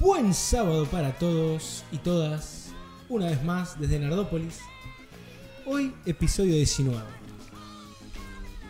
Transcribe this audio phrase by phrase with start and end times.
[0.00, 2.72] Buen sábado para todos y todas,
[3.08, 4.60] una vez más desde Nardópolis.
[5.66, 7.02] Hoy episodio 19.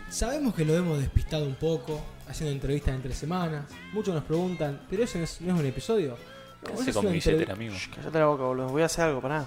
[0.09, 3.67] Sabemos que lo hemos despistado un poco, haciendo entrevistas entre semanas.
[3.93, 6.17] Muchos nos preguntan, ¿pero ese no es, no es un episodio?
[6.63, 7.75] No, ¿Qué hace con mi billetera, amigo?
[7.75, 8.69] Shh, Cállate la boca, boludo.
[8.69, 9.47] Voy a hacer algo, pará.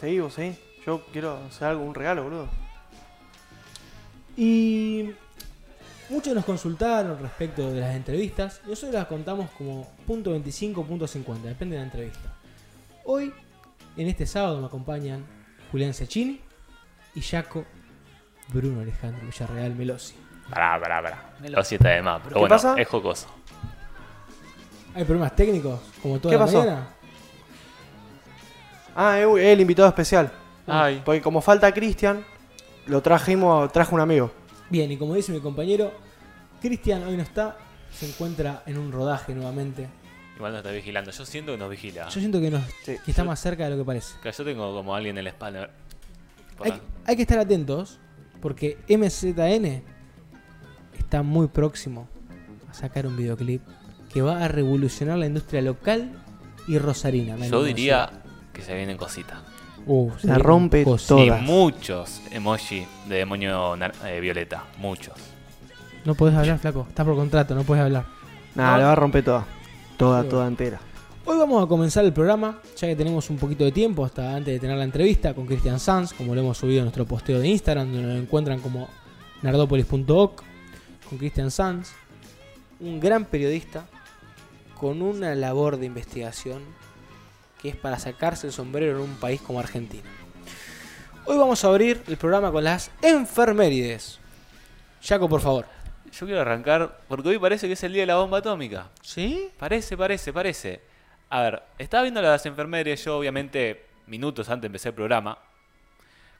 [0.00, 0.56] Seguí vos, seguí.
[0.84, 2.48] Yo quiero hacer algo, un regalo, boludo.
[4.36, 5.12] Y
[6.10, 8.60] muchos nos consultaron respecto de las entrevistas.
[8.66, 12.32] Nosotros las contamos como punto 25, punto 50, depende de la entrevista.
[13.04, 13.32] Hoy,
[13.96, 15.24] en este sábado, me acompañan
[15.70, 16.40] Julián Cecchini
[17.14, 17.64] y Jaco
[18.52, 20.14] Bruno Alejandro Villarreal Melosi.
[20.50, 21.34] Pará, pará, pará.
[21.40, 22.74] Melosi está de más, pero ¿Qué bueno, pasa?
[22.78, 23.28] es jocoso.
[24.94, 25.80] ¿Hay problemas técnicos?
[26.02, 26.58] Como toda ¿Qué la pasó?
[26.60, 26.88] mañana.
[28.94, 30.30] Ah, es el invitado especial.
[30.66, 32.24] Ay, Porque como falta Cristian,
[32.86, 34.30] lo trajimos, traje un amigo.
[34.74, 35.92] Bien, y como dice mi compañero,
[36.60, 37.56] Cristian hoy no está,
[37.92, 39.86] se encuentra en un rodaje nuevamente.
[40.34, 41.12] igual nos está vigilando.
[41.12, 42.08] Yo siento que nos vigila.
[42.08, 42.96] Yo siento que, nos, Sí.
[43.04, 44.16] que está Yo- más cerca de lo que parece.
[44.20, 45.70] Que yo tengo como alguien en la espalda.
[46.58, 48.00] Hay, la- hay que estar atentos
[48.42, 49.84] porque MZN
[50.98, 52.08] está muy próximo
[52.68, 53.62] a sacar un videoclip
[54.12, 56.10] que va a revolucionar la industria local
[56.66, 57.36] y rosarina.
[57.46, 58.10] Yo diría
[58.52, 59.38] que se vienen cositas.
[59.86, 60.96] Uh, se La rompe todo.
[60.96, 61.42] Y Todas.
[61.42, 63.74] muchos emoji de demonio
[64.06, 64.64] eh, violeta.
[64.78, 65.14] Muchos.
[66.04, 66.86] No podés hablar, flaco.
[66.88, 68.06] Estás por contrato, no podés hablar.
[68.54, 68.78] Nada, No.
[68.78, 69.44] le va a romper toda.
[69.96, 70.80] Toda, Sí, toda entera.
[71.26, 74.52] Hoy vamos a comenzar el programa, ya que tenemos un poquito de tiempo hasta antes
[74.54, 77.48] de tener la entrevista con Cristian Sanz, como lo hemos subido en nuestro posteo de
[77.48, 78.88] Instagram, donde nos encuentran como
[79.42, 80.42] nardopolis.oc,
[81.08, 81.92] con Cristian Sanz,
[82.80, 83.86] un gran periodista
[84.78, 86.62] con una labor de investigación
[87.64, 90.04] que es para sacarse el sombrero en un país como Argentina.
[91.24, 94.18] Hoy vamos a abrir el programa con las enfermerides.
[95.02, 95.64] Jaco, por favor.
[96.12, 98.90] Yo quiero arrancar porque hoy parece que es el día de la bomba atómica.
[99.00, 99.48] ¿Sí?
[99.58, 100.82] Parece, parece, parece.
[101.30, 105.38] A ver, estaba viendo las enfermerías yo, obviamente, minutos antes de empezar el programa,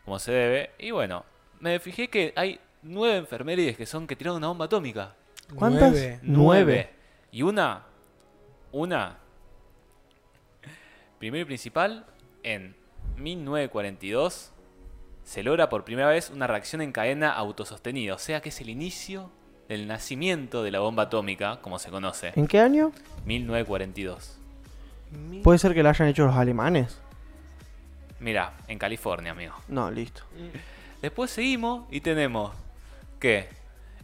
[0.05, 1.25] como se debe, y bueno,
[1.59, 5.15] me fijé que hay nueve enfermerías que son que tiraron una bomba atómica.
[5.54, 5.91] ¿Cuántas?
[5.91, 6.20] Nueve.
[6.22, 6.91] Nueve.
[7.32, 7.82] Y una,
[8.72, 9.24] una,
[11.25, 12.05] primero y principal,
[12.43, 12.77] en
[13.17, 14.53] 1942
[15.23, 18.69] se logra por primera vez una reacción en cadena autosostenida, o sea que es el
[18.69, 19.31] inicio
[19.67, 22.93] del nacimiento de la bomba atómica, como se conoce, ¿En qué año?
[23.25, 24.39] 1942.
[25.43, 27.01] ¿Puede ser que la hayan hecho los alemanes?
[28.21, 29.55] Mira, en California, amigo.
[29.67, 30.25] No, listo.
[31.01, 32.53] Después seguimos y tenemos
[33.19, 33.49] que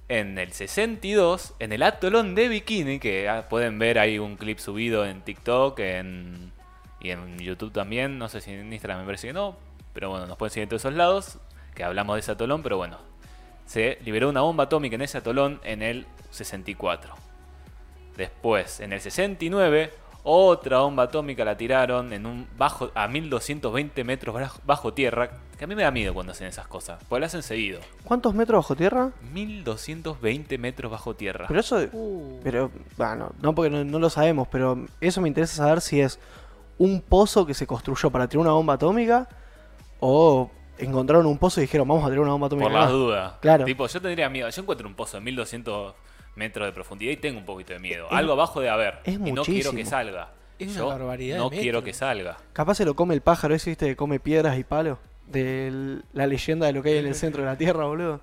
[0.08, 4.58] en el 62, en el atolón de Bikini, que ah, pueden ver ahí un clip
[4.58, 6.52] subido en TikTok en,
[7.00, 9.56] y en YouTube también, no sé si en Instagram me parece que no,
[9.92, 11.38] pero bueno, nos pueden seguir en todos esos lados,
[11.74, 12.98] que hablamos de ese atolón, pero bueno,
[13.66, 17.14] se liberó una bomba atómica en ese atolón en el 64.
[18.16, 19.92] Después, en el 69,
[20.24, 25.66] otra bomba atómica la tiraron en un bajo a 1220 metros bajo- tierra, que a
[25.66, 27.80] mí me da miedo cuando hacen esas cosas, porque lo hacen seguido.
[28.04, 29.10] ¿Cuántos metros bajo tierra?
[29.32, 31.46] 1220 metros bajo tierra.
[31.48, 31.78] Pero eso.
[31.92, 32.40] Uh.
[32.42, 36.18] Pero, bueno, no porque no, no lo sabemos, pero eso me interesa saber si es
[36.80, 39.28] un pozo que se construyó para tirar una bomba atómica
[40.00, 42.68] o encontraron un pozo y dijeron vamos a tirar una bomba atómica.
[42.68, 42.92] por las acá".
[42.92, 43.32] dudas.
[43.40, 43.64] Claro.
[43.66, 44.48] Tipo, yo tendría miedo.
[44.48, 45.94] Yo encuentro un pozo de 1200
[46.36, 48.06] metros de profundidad y tengo un poquito de miedo.
[48.06, 49.00] Es- Algo abajo de haber.
[49.04, 50.30] es y no quiero que salga.
[50.58, 52.38] Es una Yo barbaridad No quiero que salga.
[52.54, 54.98] Capaz se lo come el pájaro ese, viste, que come piedras y palos.
[55.26, 58.20] De la leyenda de lo que hay en el centro de la Tierra, boludo.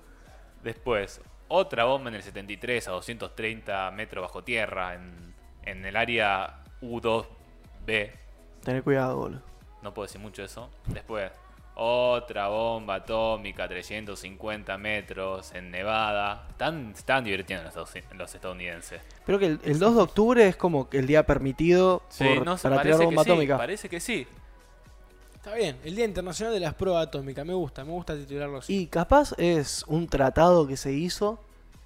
[0.64, 6.62] Después, otra bomba en el 73 a 230 metros bajo tierra en, en el área
[6.82, 8.10] U2B.
[8.68, 9.40] Tener cuidado, boludo.
[9.82, 10.68] No puedo decir mucho de eso.
[10.88, 11.32] Después,
[11.74, 16.44] otra bomba atómica a 350 metros en Nevada.
[16.50, 19.00] Están, están divirtiendo los, estados- los estadounidenses.
[19.24, 22.44] Pero que el, el 2 de octubre es como que el día permitido Sí, por-
[22.44, 23.56] no sé, para tirar bomba que sí, atómica.
[23.56, 24.26] parece que sí.
[25.36, 28.82] Está bien, el Día Internacional de las Pruebas Atómicas, me gusta, me gusta titularlo así.
[28.82, 31.38] Y capaz es un tratado que se hizo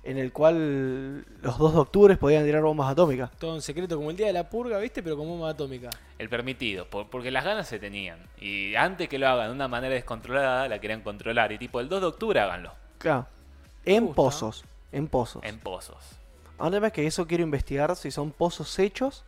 [0.04, 3.30] en el cual los 2 de octubre podían tirar bombas atómicas.
[3.38, 5.02] Todo en secreto, como el Día de la Purga, ¿viste?
[5.02, 5.90] Pero como bomba atómica.
[6.18, 8.18] El permitido, por- porque las ganas se tenían.
[8.40, 11.52] Y antes que lo hagan de una manera descontrolada, la querían controlar.
[11.52, 12.72] Y tipo, el 2 de octubre háganlo.
[12.98, 13.26] Claro.
[13.84, 14.16] En gusta.
[14.16, 14.64] pozos.
[14.90, 15.42] En pozos.
[15.44, 15.96] En pozos.
[16.58, 19.24] Ahora es que eso quiero investigar si son pozos hechos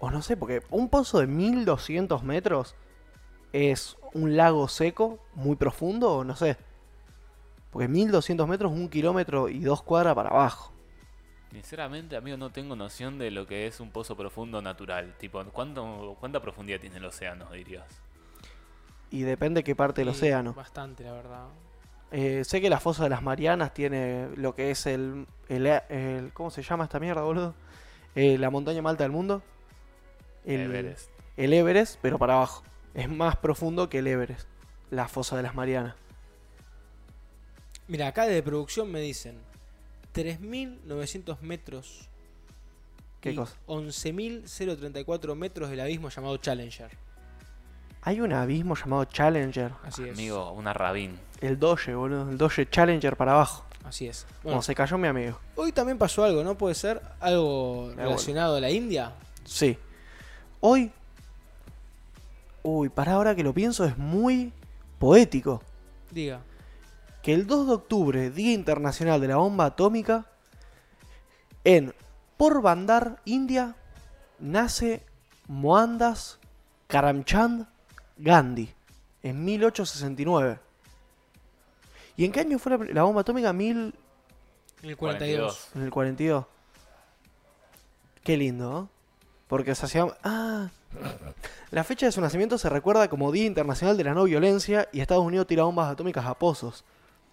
[0.00, 2.74] o no sé, porque un pozo de 1200 metros
[3.52, 6.56] es un lago seco muy profundo o no sé.
[7.78, 10.72] Porque 1200 metros, un kilómetro y dos cuadras para abajo.
[11.52, 15.14] Sinceramente, amigo, no tengo noción de lo que es un pozo profundo natural.
[15.16, 17.84] Tipo, ¿cuánto, ¿cuánta profundidad tiene el océano, dirías?
[19.12, 20.54] Y depende qué parte del océano.
[20.54, 21.46] Bastante, la verdad.
[22.10, 26.32] Eh, sé que la fosa de las Marianas tiene lo que es el, el, el-
[26.32, 27.54] ¿Cómo se llama esta mierda, boludo?
[28.16, 29.40] eh, la montaña más alta del mundo.
[30.44, 31.10] El Everest.
[31.36, 32.64] el Everest, pero para abajo.
[32.94, 34.48] Es más profundo que el Everest.
[34.90, 35.94] La fosa de las Marianas.
[37.88, 39.36] Mira, acá de producción me dicen
[40.14, 42.08] 3.900 metros.
[43.20, 43.54] ¿Qué y cosa?
[43.66, 46.90] 11.034 metros del abismo llamado Challenger.
[48.02, 49.72] Hay un abismo llamado Challenger.
[49.82, 50.12] Así es.
[50.16, 51.18] Amigo, una rabín.
[51.40, 52.30] El Doge, boludo.
[52.30, 53.64] El Doge Challenger para abajo.
[53.84, 54.24] Así es.
[54.28, 55.38] Bueno, Bueno, se cayó mi amigo.
[55.56, 56.56] hoy también pasó algo, ¿no?
[56.56, 58.02] Puede ser algo bueno.
[58.02, 59.12] relacionado a la India.
[59.44, 59.76] Sí.
[60.60, 60.92] Hoy.
[62.62, 64.52] Uy, para ahora que lo pienso, es muy
[64.98, 65.62] poético.
[66.10, 66.40] Diga.
[67.22, 70.26] Que el 2 de octubre, Día Internacional de la Bomba Atómica,
[71.64, 71.94] en
[72.36, 73.74] Porbandar, India,
[74.38, 75.04] nace
[75.48, 76.38] Mohandas
[76.86, 77.66] Karamchand
[78.16, 78.72] Gandhi
[79.22, 80.58] en 1869.
[82.16, 83.52] ¿Y en qué año fue la, la bomba atómica?
[83.52, 83.94] Mil,
[84.82, 85.68] En el 42.
[85.74, 86.44] en el 42.
[88.24, 88.88] Qué lindo, ¿no?
[89.46, 90.06] Porque se hacía...
[90.22, 90.68] Ah,
[91.70, 95.00] la fecha de su nacimiento se recuerda como Día Internacional de la No Violencia y
[95.00, 96.84] Estados Unidos tira bombas atómicas a pozos.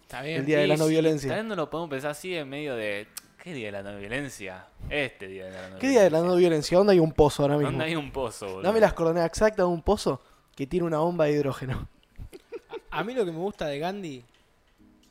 [0.05, 0.37] Está bien.
[0.41, 1.29] El día de la no violencia.
[1.29, 3.07] También no lo podemos pensar así en medio de.
[3.43, 4.67] ¿Qué día de la no violencia?
[4.89, 6.77] Este día de la no ¿Qué día de la no violencia?
[6.77, 7.71] ¿Dónde hay un pozo ahora mismo?
[7.71, 8.61] ¿Dónde hay un pozo, boludo?
[8.63, 10.19] Dame las coordenadas exactas de un pozo
[10.55, 11.87] que tiene una bomba de hidrógeno.
[12.89, 14.23] A mí lo que me gusta de Gandhi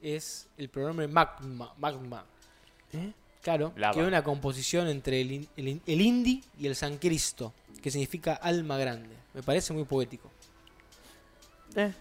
[0.02, 1.74] es el pronombre magma.
[1.78, 2.24] magma.
[2.92, 3.12] ¿Eh?
[3.42, 3.94] Claro, Lava.
[3.94, 7.52] que es una composición entre el, in- el, in- el hindi y el San Cristo,
[7.82, 9.14] que significa alma grande.
[9.34, 10.30] Me parece muy poético.
[11.76, 11.92] Eh,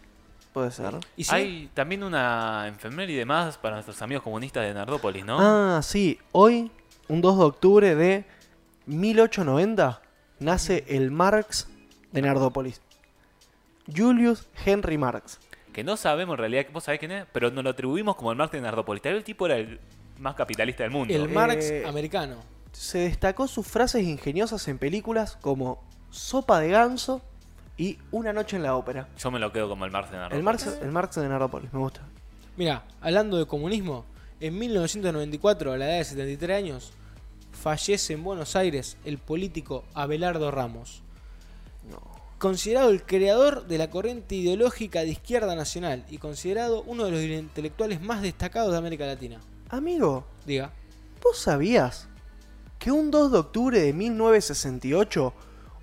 [0.54, 0.94] puede ser.
[1.18, 5.38] Y Hay también una enfermera y demás para nuestros amigos comunistas de Nardópolis, ¿no?
[5.40, 6.20] Ah, sí.
[6.32, 6.72] Hoy,
[7.08, 8.26] un 2 de octubre de
[8.86, 10.02] 1890,
[10.40, 11.68] nace el Marx
[12.12, 12.82] de Nardópolis.
[13.94, 15.40] Julius Henry Marx.
[15.74, 18.38] Que no sabemos en realidad, vos sabés quién es, pero nos lo atribuimos como el
[18.38, 19.02] Marx de Nardópolis.
[19.02, 19.80] Tal vez el tipo era el
[20.20, 21.14] más capitalista del mundo.
[21.14, 22.36] el Marx Eh, americano.
[22.72, 27.22] Se destacó sus frases ingeniosas en películas como Sopa de ganso
[27.78, 29.08] y Una noche en la ópera.
[29.18, 30.38] Yo me lo quedo como el Marx de Nardópolis.
[30.38, 32.02] El Marx, el Marx de Nardópolis, me gusta.
[32.56, 34.06] Mira, hablando de comunismo,
[34.40, 36.94] en 1994, a la edad de 73 años,
[37.52, 41.02] fallece en Buenos Aires el político Abelardo Ramos.
[42.38, 47.22] Considerado el creador de la corriente ideológica de izquierda nacional y considerado uno de los
[47.22, 49.40] intelectuales más destacados de América Latina.
[49.70, 50.74] Amigo, Diga.
[51.24, 52.10] ¿vos sabías
[52.80, 55.34] que un 2 de octubre de 1968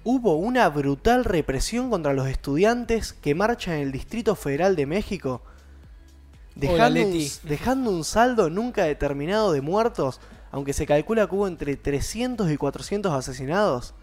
[0.04, 5.42] hubo una brutal represión contra los estudiantes que marchan en el Distrito Federal de México?
[6.54, 7.32] Dejando, un, Leti.
[7.44, 10.20] dejando un saldo nunca determinado de muertos,
[10.50, 13.94] aunque se calcula que hubo entre 300 y 400 asesinados.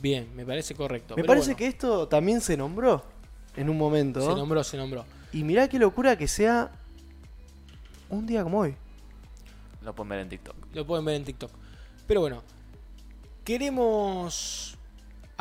[0.00, 1.14] Bien, me parece correcto.
[1.14, 3.04] Me Pero parece bueno, que esto también se nombró
[3.56, 4.20] en un momento.
[4.20, 5.04] Se nombró, se nombró.
[5.32, 6.70] Y mirá qué locura que sea
[8.08, 8.74] un día como hoy.
[9.82, 10.56] Lo pueden ver en TikTok.
[10.74, 11.50] Lo pueden ver en TikTok.
[12.06, 12.42] Pero bueno,
[13.44, 14.76] queremos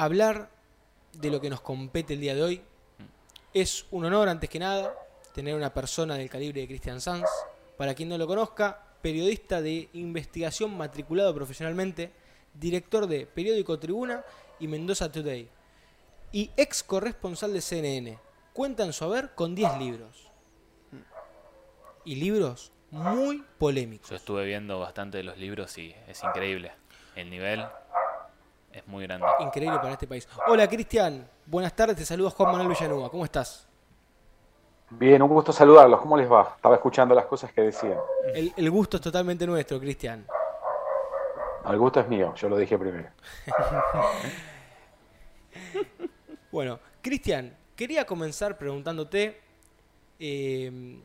[0.04, 0.50] hablar
[1.12, 2.62] de lo que nos compete el día de hoy.
[3.54, 4.94] Es un honor, antes que nada,
[5.34, 7.28] tener una persona del calibre de Christian Sanz.
[7.78, 12.14] Para quien no lo conozca, periodista de investigación matriculado profesionalmente,
[12.54, 14.24] director de Periódico Tribuna
[14.60, 15.50] y Mendoza Today.
[16.32, 18.20] Y ex corresponsal de CNN.
[18.54, 20.32] Cuenta en su haber con 10 libros.
[22.06, 24.10] Y libros muy polémicos.
[24.10, 26.72] Yo estuve viendo bastante de los libros y es increíble.
[27.16, 27.66] El nivel
[28.80, 29.26] es muy grande.
[29.40, 30.28] increíble para este país.
[30.48, 33.68] Hola Cristian, buenas tardes, te saluda Juan Manuel Villanueva, ¿cómo estás?
[34.92, 36.02] Bien, un gusto saludarlos.
[36.02, 36.54] ¿Cómo les va?
[36.56, 37.98] Estaba escuchando las cosas que decían.
[38.34, 40.26] El, el gusto es totalmente nuestro, Cristian.
[41.70, 43.10] El gusto es mío, yo lo dije primero.
[46.52, 49.40] Bueno, Cristian, quería comenzar preguntándote,
[50.20, 51.00] eh,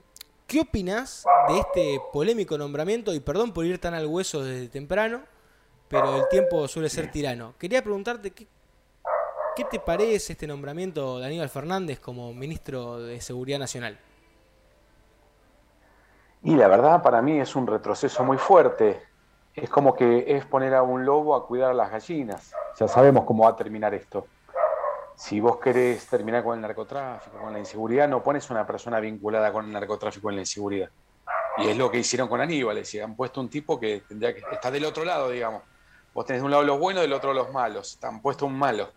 [0.46, 3.12] ¿qué opinas de este polémico nombramiento?
[3.12, 5.20] Y perdón por ir tan al hueso desde temprano,
[5.94, 7.54] pero el tiempo suele ser tirano.
[7.56, 8.48] Quería preguntarte, ¿qué,
[9.70, 13.96] te parece este nombramiento de Aníbal Fernández como ministro de Seguridad Nacional?
[16.42, 19.00] Y la verdad para mí es un retroceso muy fuerte.
[19.54, 22.52] Es como que es poner a un lobo a cuidar a las gallinas.
[22.76, 24.26] Ya sabemos cómo va a terminar esto.
[25.14, 29.52] Si vos querés terminar con el narcotráfico, con la inseguridad, no pones una persona vinculada
[29.52, 30.90] con el narcotráfico en la inseguridad.
[31.58, 34.34] Y es lo que hicieron con Aníbal, es decir, han puesto un tipo que tendría
[34.34, 35.62] que está del otro lado, digamos.
[36.14, 37.98] Vos tenés de un lado los buenos, del otro los malos.
[38.02, 38.92] Han puesto un malo,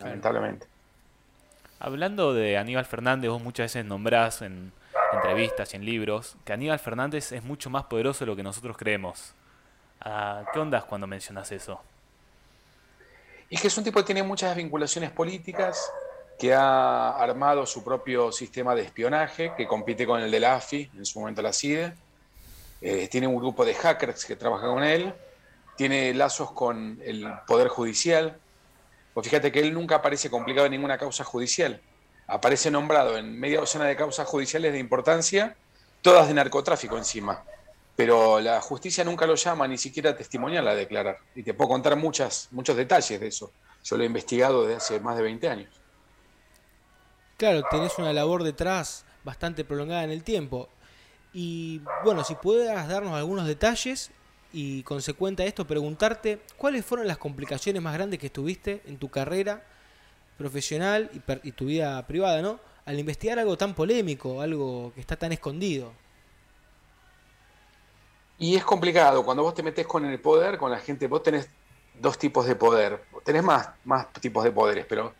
[0.00, 0.66] lamentablemente.
[1.78, 4.72] Hablando de Aníbal Fernández, vos muchas veces nombrás en
[5.12, 8.76] entrevistas y en libros que Aníbal Fernández es mucho más poderoso de lo que nosotros
[8.76, 9.32] creemos.
[10.00, 11.80] Ah, ¿Qué ondas cuando mencionas eso?
[13.48, 15.90] Y que es un tipo que tiene muchas vinculaciones políticas,
[16.38, 20.90] que ha armado su propio sistema de espionaje, que compite con el de la AFI,
[20.96, 21.94] en su momento la CIDE.
[22.80, 25.14] Eh, tiene un grupo de hackers que trabaja con él.
[25.76, 28.38] Tiene lazos con el Poder Judicial.
[29.14, 31.80] Pues fíjate que él nunca aparece complicado en ninguna causa judicial.
[32.26, 35.56] Aparece nombrado en media docena de causas judiciales de importancia,
[36.02, 37.44] todas de narcotráfico encima.
[37.94, 41.18] Pero la justicia nunca lo llama ni siquiera testimonial a declarar.
[41.34, 43.52] Y te puedo contar muchas, muchos detalles de eso.
[43.84, 45.80] Yo lo he investigado desde hace más de 20 años.
[47.36, 50.68] Claro, tenés una labor detrás bastante prolongada en el tiempo.
[51.32, 54.10] Y bueno, si puedas darnos algunos detalles
[54.58, 59.10] y consecuente a esto preguntarte cuáles fueron las complicaciones más grandes que tuviste en tu
[59.10, 59.62] carrera
[60.38, 62.58] profesional y, y tu vida privada, ¿no?
[62.86, 65.92] Al investigar algo tan polémico, algo que está tan escondido.
[68.38, 71.50] Y es complicado, cuando vos te metes con el poder, con la gente, vos tenés
[72.00, 75.12] dos tipos de poder, tenés más, más tipos de poderes, pero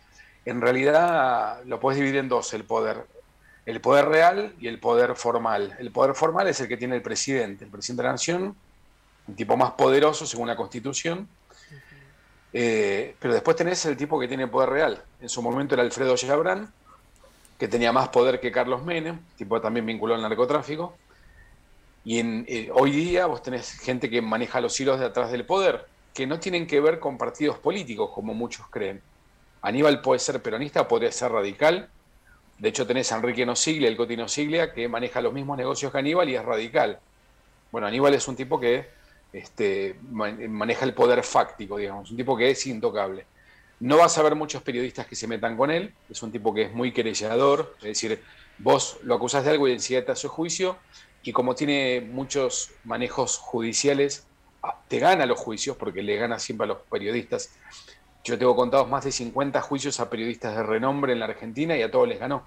[0.47, 3.05] en realidad lo podés dividir en dos, el poder.
[3.67, 5.77] El poder real y el poder formal.
[5.79, 8.57] El poder formal es el que tiene el presidente, el presidente de la nación,
[9.29, 11.29] un tipo más poderoso según la constitución.
[12.53, 15.05] Eh, pero después tenés el tipo que tiene poder real.
[15.21, 16.73] En su momento era Alfredo Chabrán,
[17.59, 20.97] que tenía más poder que Carlos Menem, tipo también vinculado al narcotráfico.
[22.05, 25.45] Y en, eh, hoy día vos tenés gente que maneja los hilos de atrás del
[25.45, 29.03] poder, que no tienen que ver con partidos políticos, como muchos creen.
[29.61, 31.89] Aníbal puede ser peronista, podría ser radical.
[32.59, 35.99] De hecho, tenés a Enrique Nosiglia, el Coti Nosiglia, que maneja los mismos negocios que
[35.99, 37.01] Aníbal y es radical.
[37.73, 38.89] Bueno, Aníbal es un tipo que
[39.37, 43.27] este, maneja el poder fáctico, digamos, un tipo que es intocable.
[43.81, 46.63] No vas a ver muchos periodistas que se metan con él, es un tipo que
[46.63, 48.23] es muy querellador, es decir,
[48.59, 50.79] vos lo acusás de algo y enseguida te hace juicio,
[51.23, 54.27] y como tiene muchos manejos judiciales,
[54.63, 57.51] ah, te gana los juicios porque le gana siempre a los periodistas.
[58.25, 61.83] Yo tengo contados más de 50 juicios a periodistas de renombre en la Argentina y
[61.83, 62.47] a todos les ganó.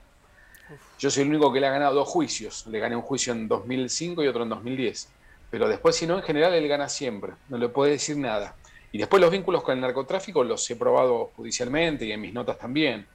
[0.98, 2.66] Yo soy el único que le ha ganado dos juicios.
[2.68, 5.10] Le gané un juicio en 2005 y otro en 2010.
[5.50, 7.34] Pero después, si no, en general él gana siempre.
[7.50, 8.56] No le puede decir nada.
[8.92, 12.58] Y después los vínculos con el narcotráfico los he probado judicialmente y en mis notas
[12.58, 13.08] también.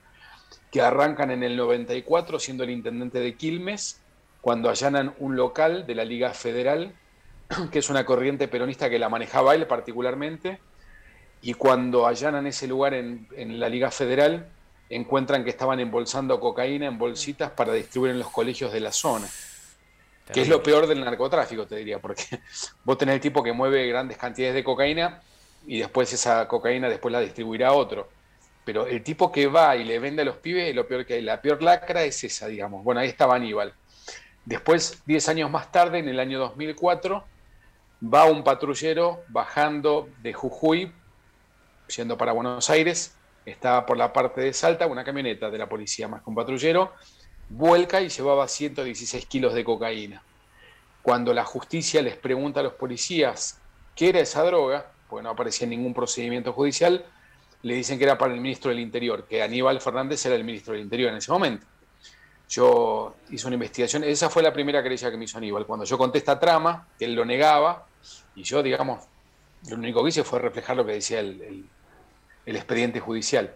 [0.70, 4.00] Que arrancan en el 94 siendo el intendente de Quilmes,
[4.40, 6.94] cuando allanan un local de la Liga Federal,
[7.70, 10.58] que es una corriente peronista que la manejaba él particularmente
[11.44, 13.28] y cuando allanan ese lugar en,
[13.60, 14.48] la Liga Federal,
[14.88, 19.28] encuentran que estaban embolsando cocaína en bolsitas para distribuir en los colegios de la zona.
[20.32, 22.24] Que es lo peor del narcotráfico, te diría, porque
[22.84, 25.20] vos tenés el tipo que mueve grandes cantidades de cocaína
[25.66, 28.08] y después esa cocaína después la distribuirá a otro.
[28.64, 31.22] Pero el tipo que va y le vende a los pibes, lo peor que hay.
[31.22, 32.82] La peor lacra es esa, digamos.
[32.82, 33.74] Bueno, ahí estaba Aníbal.
[34.46, 37.24] Después, 10 años más tarde, en el año 2004,
[38.02, 40.92] va un patrullero bajando de Jujuy
[41.88, 43.14] yendo para Buenos Aires,
[43.44, 46.92] estaba por la parte de Salta una camioneta de la policía más que un patrullero,
[47.56, 50.22] vuelca y llevaba 116 kilos de cocaína.
[51.02, 53.60] Cuando la justicia les pregunta a los policías
[53.94, 57.04] qué era esa droga, pues no aparecía en ningún procedimiento judicial,
[57.62, 60.74] le dicen que era para el ministro del Interior, que Aníbal Fernández era el ministro
[60.74, 61.66] del Interior en ese momento.
[62.48, 65.66] Yo hice una investigación, esa fue la primera querella que me hizo Aníbal.
[65.66, 67.86] Cuando yo conté esta trama, él lo negaba,
[68.34, 69.04] y yo, digamos,
[69.68, 71.68] lo único que hice fue reflejar lo que decía el,
[72.46, 73.54] expediente judicial.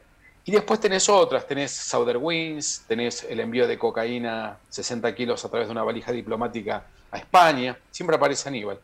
[0.49, 5.51] Y después tenés otras, tenés Southern Wings, tenés el envío de cocaína 60 kilos a
[5.51, 8.81] través de una valija diplomática a España, siempre aparece Aníbal.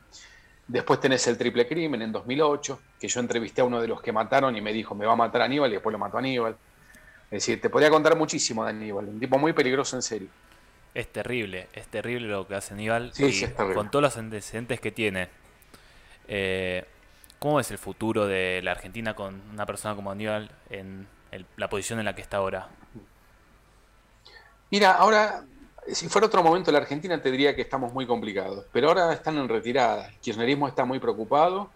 [0.68, 4.12] Después tenés el triple crimen en 2008, que yo entrevisté a uno de los que
[4.12, 6.54] mataron y me dijo, me va a matar Aníbal y después lo mató Aníbal.
[7.30, 10.28] Es decir, te podría contar muchísimo de Aníbal, un tipo muy peligroso en serio.
[10.92, 13.11] Es terrible, es terrible lo que hace Aníbal.
[13.16, 15.30] y con todos los antecedentes que tiene.
[16.28, 16.85] Eh,
[17.38, 21.06] ¿Cómo es el futuro de la Argentina con una persona como Aníbal en
[21.56, 22.68] la posición en la que está ahora?
[24.70, 25.44] Mira, ahora,
[25.86, 29.38] si fuera otro momento la Argentina te diría que estamos muy complicados, pero ahora están
[29.38, 30.08] en retirada.
[30.08, 31.70] El kirchnerismo está muy preocupado,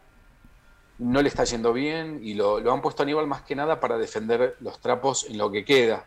[0.98, 3.98] no le está yendo bien y lo, han puesto a Aníbal más que nada para
[3.98, 6.06] defender los trapos en lo que queda.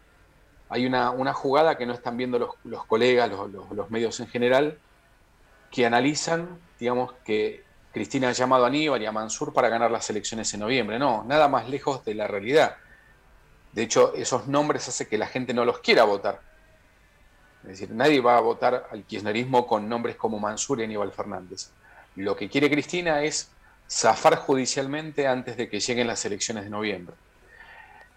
[0.70, 4.78] Hay una, jugada que no están viendo los, colegas, los, los medios en general,
[5.70, 10.10] que analizan, digamos, que Cristina ha llamado a Aníbal y a Mansur para ganar las
[10.10, 10.98] elecciones en noviembre.
[10.98, 12.78] No, nada más lejos de la realidad.
[13.74, 16.42] De hecho, esos nombres hacen que la gente no los quiera votar.
[17.64, 21.70] Es decir, nadie va a votar al kirchnerismo con nombres como Mansur y Aníbal Fernández.
[22.16, 23.50] Lo que quiere Cristina es
[23.90, 27.16] zafar judicialmente antes de que lleguen las elecciones de noviembre.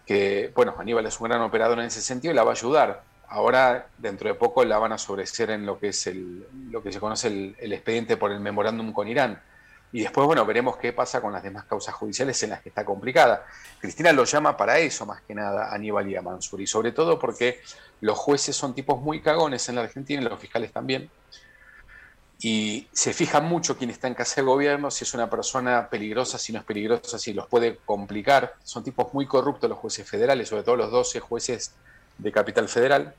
[0.05, 3.03] Que, bueno, Aníbal es un gran operador en ese sentido y la va a ayudar.
[3.27, 6.91] Ahora, dentro de poco, la van a sobrecer en lo que es el, lo que
[6.91, 9.41] se conoce el expediente por el memorándum con Irán
[9.91, 12.83] y después, bueno, veremos qué pasa con las demás causas judiciales en las que está
[12.83, 13.45] complicada.
[13.79, 16.59] Cristina lo llama para eso, más que nada, a Aníbal y a Mansur.
[16.59, 17.61] Y sobre todo porque
[18.01, 21.09] los jueces son tipos muy cagones en la Argentina y los fiscales también.
[22.41, 26.37] y se fija mucho quién está en casa de gobierno, si es una persona peligrosa,
[26.37, 28.55] si no es peligrosa, si los puede complicar.
[28.63, 31.73] Son tipos muy corruptos los jueces federales, sobre todo los 12 jueces
[32.17, 33.15] de Capital Federal,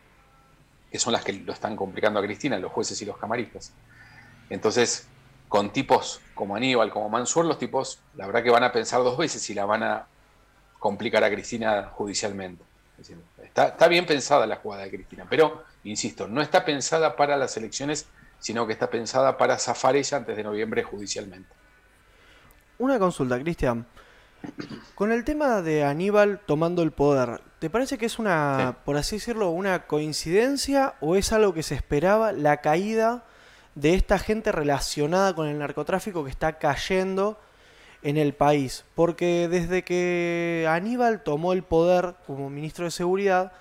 [0.90, 3.72] que son las que lo están complicando a Cristina, los jueces y los camaristas.
[4.50, 5.08] Entonces,
[5.48, 9.16] con tipos como Aníbal, como Mansur, los tipos, la verdad que van a pensar dos
[9.16, 10.06] veces si la van a
[10.78, 12.62] complicar a Cristina judicialmente.
[13.42, 17.56] Está, está bien pensada la jugada de Cristina, pero, insisto, no está pensada para las
[17.56, 18.06] elecciones
[18.38, 21.48] sino que está pensada para zafar ella antes de noviembre judicialmente.
[22.78, 23.86] Una consulta, Cristian.
[24.94, 29.16] Con el tema de Aníbal tomando el poder, ¿te parece que es una, por así
[29.16, 33.24] decirlo, una coincidencia o es algo que se esperaba la caída
[33.76, 37.38] de esta gente relacionada con el narcotráfico que está cayendo
[38.02, 38.84] en el país?
[38.96, 43.52] Porque desde que Aníbal tomó el poder como ministro de Seguridad,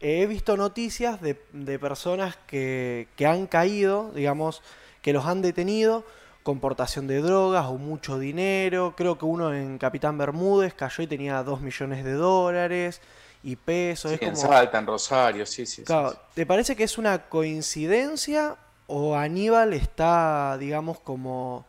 [0.00, 1.34] he visto noticias de,
[1.78, 4.62] personas que, han caído, digamos,
[5.00, 6.04] que los han detenido
[6.42, 8.94] con portación de drogas o mucho dinero.
[8.96, 13.00] Creo que uno en Capitán Bermúdez cayó y tenía 2 millones de dólares
[13.44, 14.12] y pesos.
[14.12, 19.16] Sí, en Salta, en Rosario, sí, sí, claro, ¿Te parece que es una coincidencia o
[19.16, 21.64] Aníbal está, digamos, como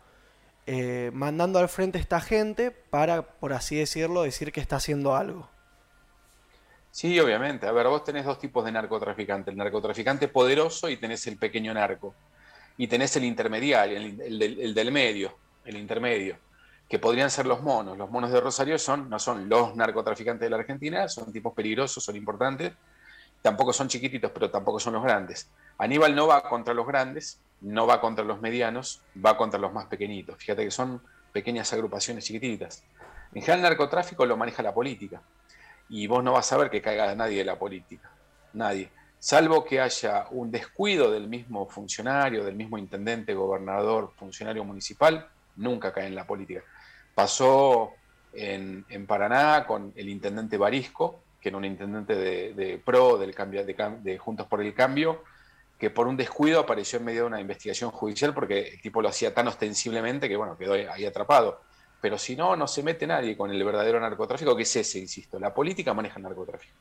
[0.66, 5.16] eh, mandando al frente a esta gente para, por así decirlo, decir que está haciendo
[5.16, 5.50] algo?
[6.94, 7.66] Sí, obviamente.
[7.66, 9.52] A ver, vos tenés dos tipos de narcotraficante.
[9.52, 12.14] El narcotraficante poderoso y tenés el pequeño narco.
[12.78, 16.38] Y tenés el intermediario, el, del, medio, el intermedio,
[16.88, 17.98] que podrían ser los monos.
[17.98, 22.04] Los monos de Rosario son, no son los narcotraficantes de la Argentina, son tipos peligrosos,
[22.04, 22.74] son importantes.
[23.44, 25.50] Tampoco son chiquititos, pero tampoco son los grandes.
[25.78, 29.86] Aníbal no va contra los grandes, no va contra los medianos, va contra los más
[29.86, 30.38] pequeñitos.
[30.38, 32.84] Fíjate que son pequeñas agrupaciones chiquititas.
[33.34, 35.22] En general, el narcotráfico lo maneja la política
[35.90, 38.10] y vos no vas a ver que caiga nadie de la política,
[38.54, 38.90] nadie.
[39.20, 45.94] Salvo que haya un descuido del mismo funcionario, del mismo intendente, gobernador, funcionario municipal, nunca
[45.94, 46.62] cae en la política.
[47.14, 47.92] Pasó
[48.34, 54.18] en, Paraná con el intendente Barisco, que era un intendente de, PRO, del cambio, de,
[54.18, 55.24] Juntos por el Cambio,
[55.78, 59.10] que por un descuido apareció en medio de una investigación judicial porque el tipo lo
[59.10, 61.62] hacía tan ostensiblemente que bueno, quedó ahí atrapado
[62.04, 65.40] pero si no, no se mete nadie con el verdadero narcotráfico, que es ese, insisto,
[65.40, 66.74] la política maneja el narcotráfico.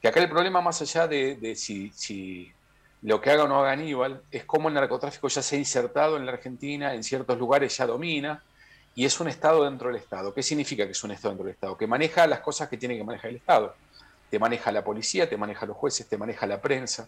[0.00, 2.52] Que acá el problema, más allá de, si,
[3.02, 6.16] lo que haga o no haga Aníbal, es cómo el narcotráfico ya se ha insertado
[6.16, 8.40] en la Argentina, en ciertos lugares ya domina,
[8.94, 10.32] y es un Estado dentro del Estado.
[10.32, 11.76] ¿Qué significa que es un Estado dentro del Estado?
[11.76, 13.74] Que maneja las cosas que tiene que manejar el Estado.
[14.32, 17.06] Te maneja la policía, te maneja los jueces, te maneja la prensa,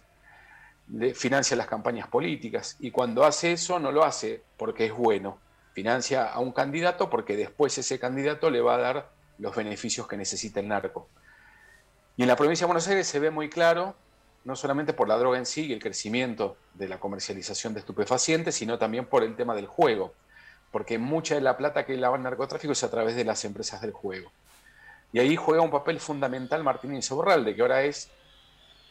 [1.15, 5.39] financia las campañas políticas, y cuando hace eso no lo hace porque es bueno,
[5.73, 9.09] financia a un candidato porque después ese candidato le va a dar
[9.39, 11.09] los beneficios que necesita el narco.
[12.15, 13.95] Y en la provincia de Buenos Aires se ve muy claro,
[14.43, 18.53] no solamente por la droga en sí y el crecimiento de la comercialización de estupefacientes,
[18.53, 20.13] sino también por el tema del juego,
[20.71, 23.81] porque mucha de la plata que lava el narcotráfico es a través de las empresas
[23.81, 24.31] del juego.
[25.15, 28.11] Y ahí juega un papel fundamental Martín Insaurralde, que ahora es,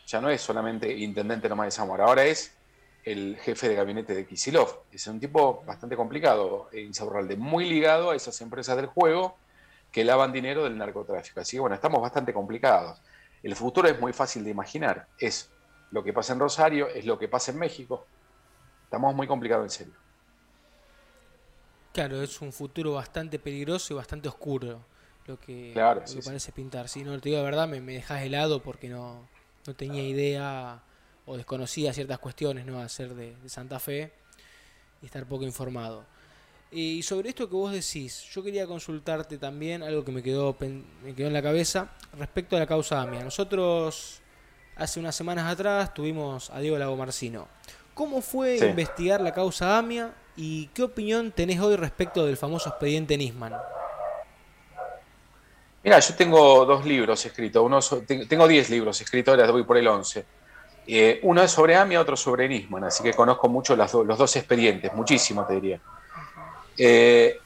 [0.06, 2.56] ya no es solamente intendente nomás de Zamora, ahora es
[3.04, 4.84] el jefe de gabinete de Kisilov.
[4.90, 9.36] Es un tipo bastante complicado, Insaurralde, muy ligado a esas empresas del juego
[9.92, 11.40] que lavan dinero del narcotráfico.
[11.40, 12.98] Así que bueno, estamos bastante complicados.
[13.42, 15.06] El futuro es muy fácil de imaginar.
[15.18, 15.50] Es
[15.90, 18.06] lo que pasa en Rosario, es lo que pasa en México.
[18.84, 19.94] Estamos muy complicados en serio.
[21.92, 24.93] Claro, es un futuro bastante peligroso y bastante oscuro
[25.26, 25.72] lo que,
[26.24, 26.88] parece pintar.
[26.88, 29.26] Si no te digo la verdad, me, me dejas helado porque no,
[29.66, 30.82] no tenía idea
[31.26, 32.80] o desconocía ciertas cuestiones, ¿no?
[32.80, 34.12] A ser de, Santa Fe
[35.02, 36.04] y estar poco informado.
[36.70, 40.56] Y sobre esto que vos decís, yo quería consultarte también algo que me quedó,
[41.02, 43.22] me quedó en la cabeza respecto a la causa AMIA.
[43.22, 44.20] Nosotros
[44.76, 47.46] hace unas semanas atrás tuvimos a Diego Lagomarcino.
[47.94, 53.16] ¿Cómo fue investigar la causa AMIA y qué opinión tenés hoy respecto del famoso expediente
[53.16, 53.54] Nisman?
[55.84, 57.78] Mira, yo tengo dos libros escritos, uno,
[58.26, 60.24] tengo diez libros escritos, ahora voy por el once.
[60.86, 64.94] Eh, uno es sobre AMIA, otro sobre Nisman, así que conozco mucho los dos expedientes,
[64.94, 65.80] muchísimo te diría.
[66.78, 67.38] Eh,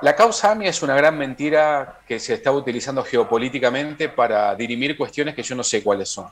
[0.00, 5.34] la causa AMIA es una gran mentira que se está utilizando geopolíticamente para dirimir cuestiones
[5.34, 6.28] que yo no sé cuáles son.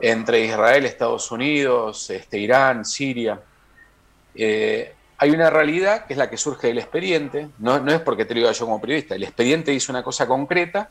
[0.00, 3.38] Entre Israel, Estados Unidos, este, Irán, Siria.
[4.34, 8.32] Eh, hay una realidad que es la que surge del expediente, no, es porque te
[8.32, 10.88] lo diga yo como periodista, el expediente dice una cosa concreta,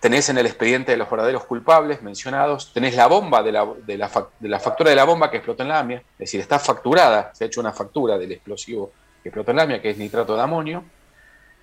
[0.00, 3.64] tenés en el expediente de los verdaderos culpables mencionados, tenés la bomba de la,
[4.40, 7.44] la, factura de la bomba que explotó en la AMIA, es decir, está facturada, se
[7.44, 8.90] ha hecho una factura del explosivo
[9.22, 10.82] que explotó en la AMIA, que es nitrato de amonio,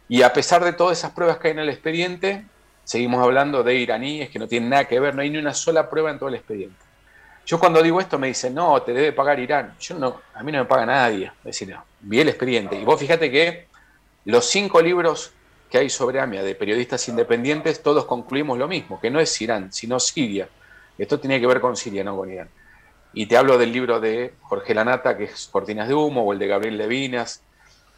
[0.07, 2.45] y a pesar de todas esas pruebas que hay en el expediente,
[2.85, 5.89] seguimos hablando de iraníes que no tienen nada que ver, no hay ni una sola
[5.89, 6.88] prueba en todo el expediente.
[7.49, 9.73] Yo cuando digo esto me dicen, no, te debe pagar Irán.
[9.79, 11.31] Yo no, a mí no me paga nadie.
[11.39, 12.79] Es decir, vi el expediente.
[12.79, 13.65] Y vos fíjate que
[14.25, 15.31] los cinco libros
[15.67, 19.73] que hay sobre AMIA de periodistas independientes, todos concluimos lo mismo, que no es Irán,
[19.73, 20.47] sino Siria.
[20.95, 22.49] Esto tiene que ver con Siria, no con Irán.
[23.13, 26.37] Y te hablo del libro de Jorge Lanata, que es Cortinas de Humo, o el
[26.37, 27.41] de Gabriel Levinas,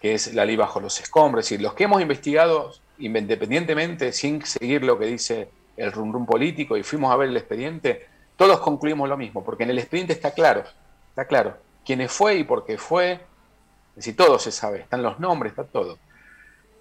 [0.02, 1.44] que es La ley bajo los escombros.
[1.44, 6.26] Es decir, los que hemos investigado independientemente, sin seguir lo que dice el rum rum
[6.26, 8.11] político, y fuimos a ver el expediente,
[8.42, 10.64] todos concluimos lo mismo, porque en el expediente está claro,
[11.10, 15.20] está claro quiénes fue y por qué fue, es decir, todo se sabe, están los
[15.20, 16.00] nombres, está todo.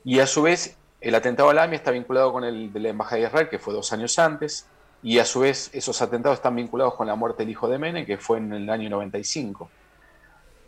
[0.03, 2.89] Y a su vez, el atentado a la AMIA está vinculado con el de la
[2.89, 4.69] Embajada de Israel, que fue dos años antes,
[5.03, 8.07] y a su vez esos atentados están vinculados con la muerte del hijo de Menem,
[8.07, 9.69] que fue en el año 95.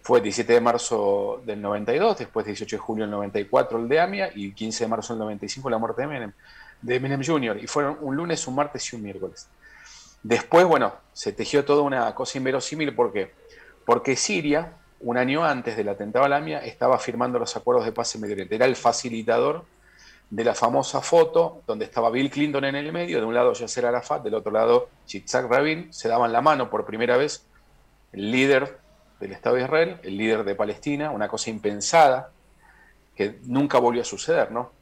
[0.02, 3.98] Fue el 17 de marzo del 92, después 18 de julio del 94 el de
[3.98, 6.32] AMIA y 15 de marzo del 95 la muerte de Menem,
[6.82, 7.56] de Menem Jr.
[7.62, 9.48] Y fueron un lunes, un martes y un miércoles.
[10.22, 12.94] Después, bueno, se tejió toda una cosa inverosímil.
[12.94, 13.32] ¿Por qué?
[13.84, 17.92] Porque Siria, un año antes del atentado a la AMIA, estaba firmando los acuerdos de
[17.92, 18.54] paz en Medio Oriente.
[18.54, 19.64] Era el facilitador
[20.32, 23.84] de la famosa foto donde estaba Bill Clinton en el medio, de un lado Yasser
[23.84, 27.44] Arafat, del otro lado Yitzhak Rabin, se daban la mano por primera vez
[28.12, 28.78] el líder
[29.20, 32.30] del Estado de Israel, el líder de Palestina, una cosa impensada
[33.14, 34.72] que nunca volvió a suceder, ¿no?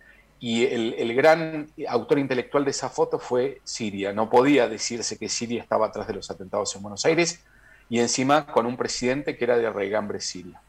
[0.42, 4.12] Y el, gran autor intelectual de esa foto fue Siria.
[4.12, 7.44] No podía decirse que Siria estaba atrás de los atentados en Buenos Aires
[7.90, 10.60] y encima con un presidente que era de regambre Siria.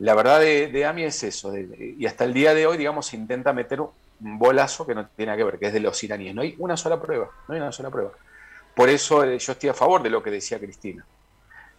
[0.00, 3.52] La verdad de, de AMI es eso, y hasta el día de hoy, digamos, intenta
[3.52, 6.34] meter un bolazo que no tiene que ver, que es de los iraníes.
[6.34, 8.10] No hay una sola prueba, no hay una sola prueba.
[8.74, 11.04] Por eso eh, yo estoy a favor de lo que decía Cristina.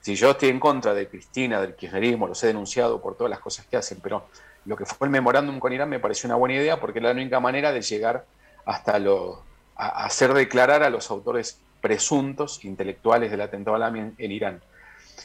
[0.01, 3.39] Si yo estoy en contra de Cristina, del kirchnerismo, los he denunciado por todas las
[3.39, 4.27] cosas que hacen, pero
[4.65, 7.15] lo que fue el memorándum con Irán me pareció una buena idea porque era la
[7.15, 8.25] única manera de llegar
[8.65, 9.43] hasta lo,
[9.75, 14.61] a hacer declarar a los autores presuntos intelectuales del atentado al AMI en, Irán.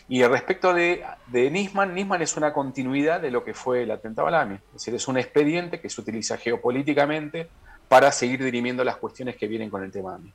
[0.09, 4.35] Y respecto de, Nisman, Nisman es una continuidad de lo que fue el atentado al
[4.35, 4.55] AMI.
[4.55, 7.49] Es decir, es un expediente que se utiliza geopolíticamente
[7.88, 10.33] para seguir dirimiendo las cuestiones que vienen con el tema AMI.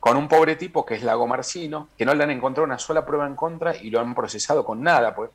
[0.00, 3.04] Con un pobre tipo que es Lago Marcino, que no le han encontrado una sola
[3.04, 5.30] prueba en contra y lo han procesado con nada, pues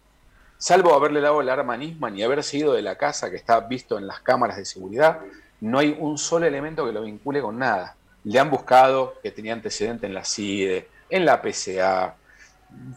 [0.63, 3.59] salvo haberle dado el arma a Nisman y haber ido de la casa que está
[3.59, 5.19] visto en las cámaras de seguridad,
[5.59, 7.97] no hay un solo elemento que lo vincule con nada.
[8.23, 12.15] Le han buscado que tenía antecedente en la CIDE, en la PCA,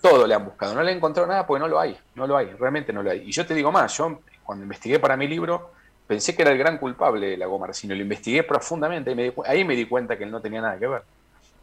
[0.00, 0.76] todo le han buscado.
[0.76, 3.10] No le han encontrado nada porque no lo hay, no lo hay, realmente no lo
[3.10, 3.22] hay.
[3.26, 5.72] Y yo te digo más, yo cuando investigué para mi libro
[6.06, 9.74] pensé que era el gran culpable de Lago Marcino, lo investigué profundamente y ahí me
[9.74, 11.02] di cuenta que él no tenía nada que ver.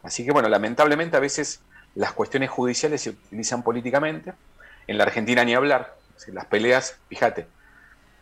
[0.02, 1.62] Así que bueno, lamentablemente a veces
[1.94, 4.34] las cuestiones judiciales se utilizan políticamente
[4.86, 5.96] en la Argentina ni hablar.
[6.28, 7.46] Las peleas, fíjate,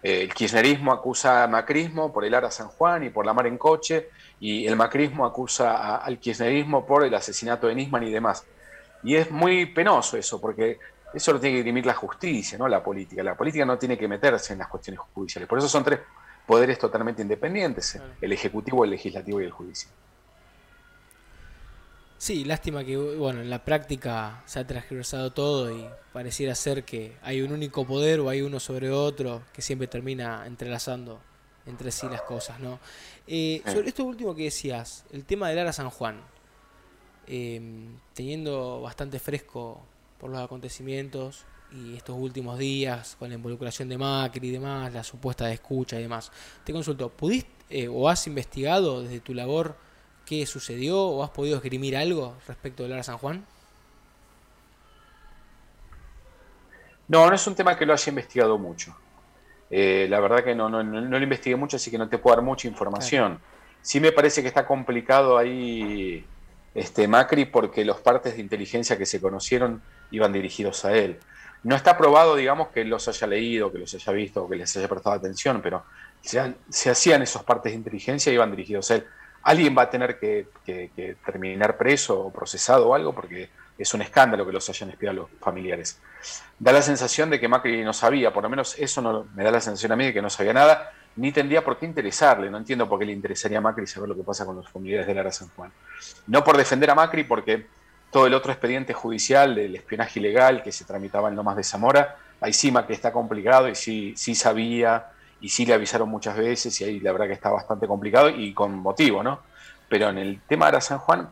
[0.02, 3.46] eh, el kirchnerismo acusa a macrismo por el Ara San Juan y por la mar
[3.46, 4.08] en coche,
[4.40, 8.44] y el macrismo acusa al kirchnerismo por el asesinato de Nisman y demás.
[9.04, 10.78] Y es muy penoso eso, porque
[11.14, 13.22] eso lo tiene que dirimir la justicia, no la política.
[13.22, 15.48] La política no tiene que meterse en las cuestiones judiciales.
[15.48, 16.00] Por eso son tres
[16.46, 19.92] poderes totalmente independientes, el ejecutivo, el legislativo y el judicial.
[22.22, 27.16] Sí, lástima que bueno, en la práctica se ha transversado todo y pareciera ser que
[27.20, 31.18] hay un único poder o hay uno sobre otro que siempre termina entrelazando
[31.66, 32.78] entre sí las cosas, ¿no?
[33.26, 36.20] Eh, sobre esto último que decías, el tema del Ara San Juan,
[37.26, 39.82] em, teniendo bastante fresco
[40.20, 45.02] por los acontecimientos y estos últimos días con la involucración de Macri y demás, la
[45.02, 46.30] supuesta de escucha y demás,
[46.62, 49.74] te consulto, ¿pudiste eh, o has investigado desde tu labor
[50.32, 53.44] qué sucedió o has podido esgrimir algo respecto de Lara San Juan?
[57.08, 58.96] No, no es un tema que lo haya investigado mucho.
[59.68, 62.36] Eh, la verdad que no, no, no, lo investigué mucho, así que no te puedo
[62.36, 63.40] dar mucha información.
[63.82, 66.24] Sí me parece que está complicado ahí
[66.74, 71.18] este, Macri porque los partes de inteligencia que se conocieron iban dirigidos a él.
[71.62, 74.88] No está probado, digamos, que los haya leído, que los haya visto que les haya
[74.88, 75.84] prestado atención, pero
[76.22, 79.06] se, se hacían esos partes de inteligencia y iban dirigidos a él
[79.42, 80.46] alguien va a tener que,
[81.24, 85.30] terminar preso o procesado o algo porque es un escándalo que los hayan espiado los
[85.40, 86.00] familiares.
[86.58, 89.50] Da la sensación de que Macri no sabía, por lo menos eso no, me da
[89.50, 92.50] la sensación a mí de que no sabía nada, ni tendría por qué interesarle.
[92.50, 95.06] No entiendo por qué le interesaría a Macri saber lo que pasa con los familiares
[95.06, 95.72] de Lara San Juan.
[96.28, 97.66] No por defender a Macri, porque
[98.10, 102.16] todo el otro expediente judicial del espionaje ilegal que se tramitaba en Lomas de Zamora,
[102.40, 105.11] ahí sí Macri está complicado y sí, sí sabía
[105.42, 108.54] y sí le avisaron muchas veces y ahí la verdad que está bastante complicado y
[108.54, 109.40] con motivo, ¿no?
[109.88, 111.28] Pero en el tema de San Juan,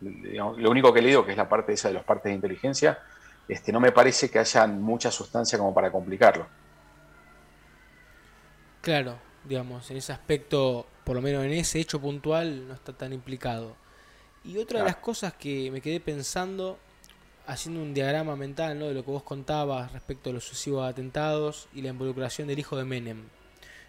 [0.00, 2.98] lo único que he leído, que es la parte esa de los partes de inteligencia,
[3.46, 6.46] este, no me parece que haya mucha sustancia como para complicarlo.
[8.80, 13.12] Claro, digamos, en ese aspecto, por lo menos en ese hecho puntual, no está tan
[13.12, 13.76] implicado.
[14.44, 16.78] Y otra de las cosas que me quedé pensando,
[17.46, 18.86] haciendo un diagrama mental ¿no?
[18.86, 22.76] de lo que vos contabas respecto a los sucesivos atentados y la involucración del hijo
[22.76, 23.28] de Menem.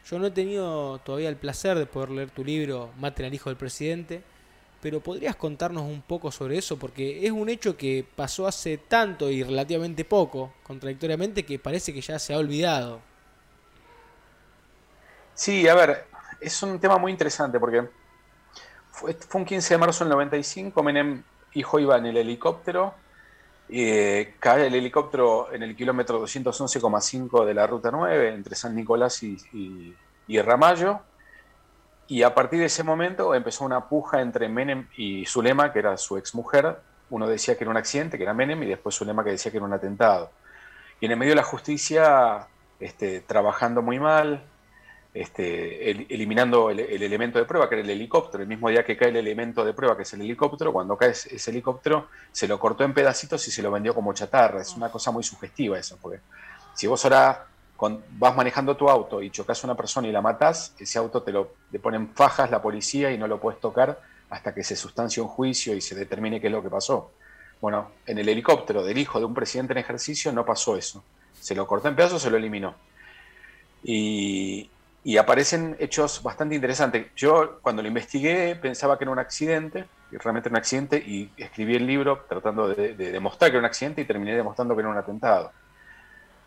[0.09, 3.49] Yo no he tenido todavía el placer de poder leer tu libro Maten al hijo
[3.49, 4.21] del presidente,
[4.81, 6.77] pero ¿podrías contarnos un poco sobre eso?
[6.77, 12.01] Porque es un hecho que pasó hace tanto y relativamente poco, contradictoriamente, que parece que
[12.01, 12.99] ya se ha olvidado.
[15.35, 16.05] Sí, a ver,
[16.41, 17.87] es un tema muy interesante porque
[18.91, 22.93] fue, un 15 de marzo del 95, Menem hijo iba en el helicóptero,
[23.69, 29.23] eh, cae el helicóptero en el kilómetro 211,5 de la ruta 9 entre San Nicolás
[29.23, 29.37] y,
[30.27, 31.01] y, Ramallo.
[32.07, 35.97] Y a partir de ese momento empezó una puja entre Menem y Zulema, que era
[35.97, 36.79] su exmujer.
[37.09, 39.57] Uno decía que era un accidente, que era Menem, y después Zulema que decía que
[39.57, 40.29] era un atentado.
[40.99, 42.47] Y en el medio de la justicia,
[42.79, 44.43] este, trabajando muy mal,
[45.13, 48.41] este, eliminando el, elemento de prueba, que era el helicóptero.
[48.41, 51.11] El mismo día que cae el elemento de prueba, que es el helicóptero, cuando cae
[51.11, 54.61] ese, helicóptero, se lo cortó en pedacitos y se lo vendió como chatarra.
[54.61, 56.19] Es una cosa muy sugestiva eso, porque
[56.73, 57.45] si vos ahora
[58.17, 61.33] vas manejando tu auto y chocas a una persona y la matás, ese auto te
[61.33, 63.99] lo le ponen fajas la policía y no lo puedes tocar
[64.29, 67.11] hasta que se sustancie un juicio y se determine qué es lo que pasó.
[67.61, 71.03] Bueno, en el helicóptero del hijo de un presidente en ejercicio no pasó eso.
[71.39, 72.75] Se lo cortó en pedazos, se lo eliminó.
[73.83, 74.69] Y,
[75.03, 77.07] y aparecen hechos bastante interesantes.
[77.15, 81.75] Yo cuando lo investigué pensaba que era un accidente, realmente era un accidente, y escribí
[81.75, 84.97] el libro tratando de, demostrar que era un accidente y terminé demostrando que era un
[84.97, 85.51] atentado.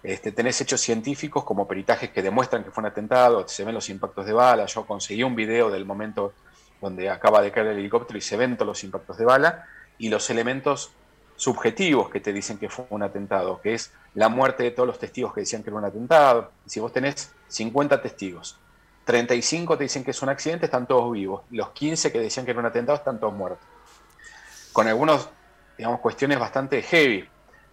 [0.02, 3.88] Este, tenés hechos científicos como peritajes que demuestran que fue un atentado, se ven los
[3.90, 6.32] impactos de bala, yo conseguí un video del momento
[6.80, 9.66] donde acaba de caer el helicóptero y se ven todos los impactos de bala,
[9.98, 10.92] y los elementos
[11.34, 14.98] subjetivos que te dicen que fue un atentado, que es la muerte de todos los
[14.98, 16.50] testigos que decían que era un atentado.
[16.66, 18.58] Si vos tenés 50 testigos,
[19.06, 21.42] 35 te dicen que es un accidente, están todos vivos.
[21.52, 23.64] Los 15 que decían que era un atentado están todos muertos.
[24.72, 25.30] Con algunos,
[25.78, 27.26] digamos, cuestiones bastante heavy.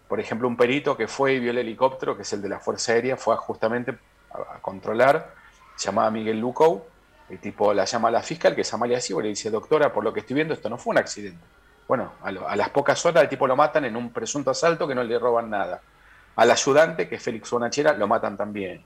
[0.08, 2.60] Por ejemplo, un perito que fue y vio el helicóptero, que es el de la
[2.60, 3.98] Fuerza Aérea, fue justamente
[4.30, 5.34] a, controlar,
[5.76, 6.86] llamaba Miguel Lucow,
[7.30, 10.04] el tipo la llama a la fiscal, que es Amalia Cibo, le dice, doctora, por
[10.04, 11.44] lo que estoy viendo, esto no fue un accidente.
[11.88, 14.94] Bueno, a, a las pocas horas el tipo lo matan en un presunto asalto que
[14.94, 15.82] no le roban nada.
[16.36, 18.86] Al ayudante, que es Félix Bonachera, lo matan también.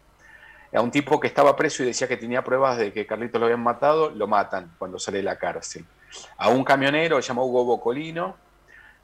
[0.74, 3.46] A un tipo que estaba preso y decía que tenía pruebas de que Carlitos lo
[3.46, 5.86] habían matado, lo matan cuando sale de la cárcel.
[6.38, 8.36] A un camionero, llamó Hugo Bocolino,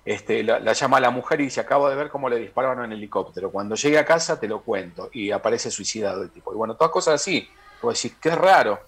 [0.06, 2.91] este, la, llama a la mujer y dice, acabo de ver cómo le dispararon en
[2.91, 3.52] helicóptero.
[3.52, 5.10] Cuando llegue a casa te lo cuento.
[5.13, 6.54] Y aparece suicidado el tipo.
[6.54, 7.47] Y bueno, todas cosas así.
[7.80, 8.80] Puedo decir, qué raro.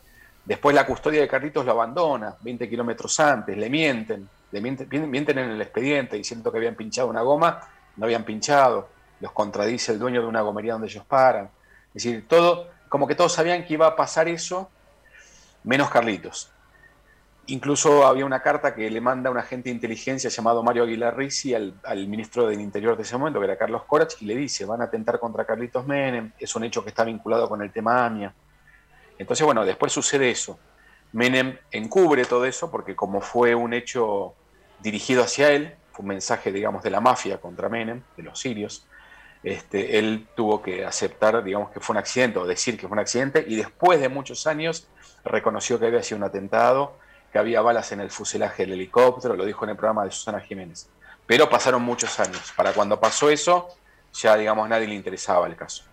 [0.43, 5.39] Después la custodia de Carlitos lo abandona, 20 kilómetros antes, le mienten, le mienten, mienten
[5.39, 7.61] en el expediente diciendo que habían pinchado una goma,
[7.97, 8.89] no habían pinchado
[9.21, 11.49] los contradice el dueño de una gomería donde ellos paran.
[11.95, 14.69] Es decir, todo, como que todos sabían que iba a pasar eso,
[15.63, 16.51] menos Carlitos.
[17.47, 21.53] Incluso había una carta que le manda un agente de inteligencia llamado Mario Aguilar Rizzi
[21.53, 24.81] al, ministro del Interior de ese momento, que era Carlos Corach, y le dice, van
[24.81, 28.33] a atentar contra Carlitos Menem, es un hecho que está vinculado con el tema AMIA.
[29.17, 30.59] Entonces, bueno, después sucede eso.
[31.13, 34.33] Menem encubre todo eso porque como fue un hecho
[34.81, 38.85] dirigido hacia él, fue un mensaje, digamos, de la mafia contra Menem, de los sirios,
[39.45, 42.99] este, él tuvo que aceptar, digamos, que fue un accidente, o decir que fue un
[42.99, 44.87] accidente, y después de muchos años
[45.23, 46.97] reconoció que había sido un atentado,
[47.31, 50.39] que había balas en el fuselaje del helicóptero, lo dijo en el programa de Susana
[50.39, 50.89] Jiménez.
[51.27, 52.53] Pero pasaron muchos años.
[52.55, 53.69] Para cuando pasó eso,
[54.13, 55.83] ya, digamos, nadie le interesaba el caso.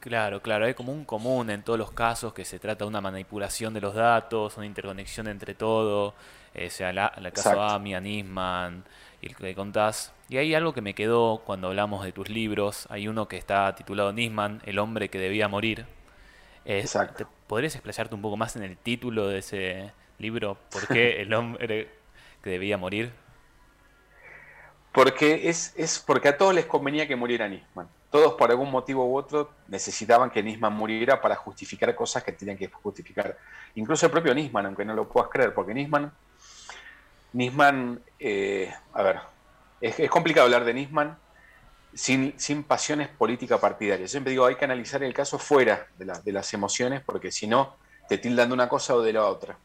[0.00, 3.00] Claro, claro, hay como un común en todos los casos que se trata de una
[3.00, 6.14] manipulación de los datos, una interconexión entre todo,
[6.54, 8.84] eh, sea la, el caso AMI, Nisman,
[9.20, 10.12] y el que contás.
[10.28, 12.86] Y hay algo que me quedó cuando hablamos de tus libros.
[12.90, 15.86] Hay uno que está titulado Nisman, El hombre que debía morir.
[16.64, 17.28] Exacto.
[17.46, 20.58] ¿Podrías explayarte un poco más en el título de ese libro?
[20.70, 21.88] ¿Por qué el hombre
[22.42, 23.12] que debía morir?
[24.92, 27.88] Porque es, es porque a todos les convenía que muriera Nisman.
[28.10, 32.56] Todos por algún motivo u otro necesitaban que Nisman muriera para justificar cosas que tenían
[32.56, 33.38] que justificar.
[33.74, 36.12] Incluso el propio Nisman, aunque no lo puedas creer, porque Nisman
[37.32, 39.20] Nisman, eh, a ver,
[39.80, 41.16] es, complicado hablar de Nisman
[41.94, 44.10] sin, sin pasiones políticas partidarias.
[44.10, 47.76] Siempre digo, hay que analizar el caso fuera de, las emociones, porque si no,
[48.08, 49.58] te tildan de una cosa o de la otra.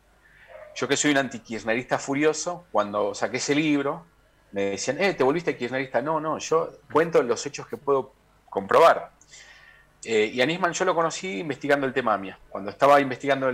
[0.76, 4.06] Yo que soy un antikirchnerista furioso, cuando saqué ese libro,
[4.52, 6.02] me decían, eh, ¿te volviste kirchnerista?
[6.02, 8.14] No, no, yo cuento los hechos que puedo
[8.50, 9.12] comprobar.
[10.04, 12.38] Eh, y a Nisman yo lo conocí investigando el tema AMIA.
[12.50, 13.50] Cuando estaba investigando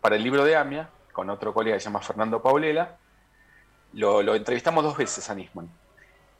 [0.00, 2.96] para el libro de AMIA, con otro colega que se llama Fernando Paulela,
[3.94, 5.68] lo, entrevistamos dos veces a Nisman.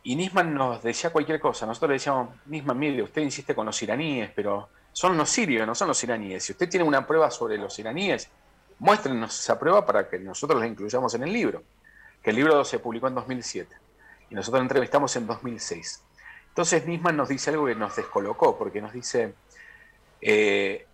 [0.05, 1.67] Y Nisman nos decía cualquier cosa.
[1.67, 5.75] Nosotros le decíamos, Nisman, mire, usted insiste con los iraníes, pero son los sirios, no
[5.75, 6.45] son los iraníes.
[6.45, 8.29] Si usted tiene una prueba sobre los iraníes,
[8.79, 11.63] muéstrenos esa prueba para que nosotros la incluyamos en el libro.
[12.23, 13.75] Que el libro se publicó en 2007.
[14.31, 16.03] Y nosotros lo entrevistamos en 2006.
[16.49, 19.35] Entonces Nisman nos dice algo que nos descolocó, porque nos dice,
[20.21, 20.87] eh,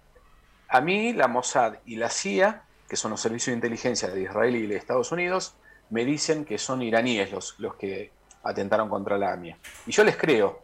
[0.69, 4.55] a mí la Mossad y la CIA, que son los servicios de inteligencia de Israel
[4.55, 5.55] y de Estados Unidos,
[5.91, 8.11] me dicen que son iraníes los, los que
[8.43, 9.59] atentaron contra la AMIA.
[9.87, 10.63] Y yo les creo.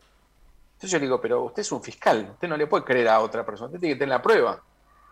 [0.74, 3.20] Entonces yo le digo, pero usted es un fiscal, usted no le puede creer a
[3.20, 4.62] otra persona, usted tiene que tener la prueba.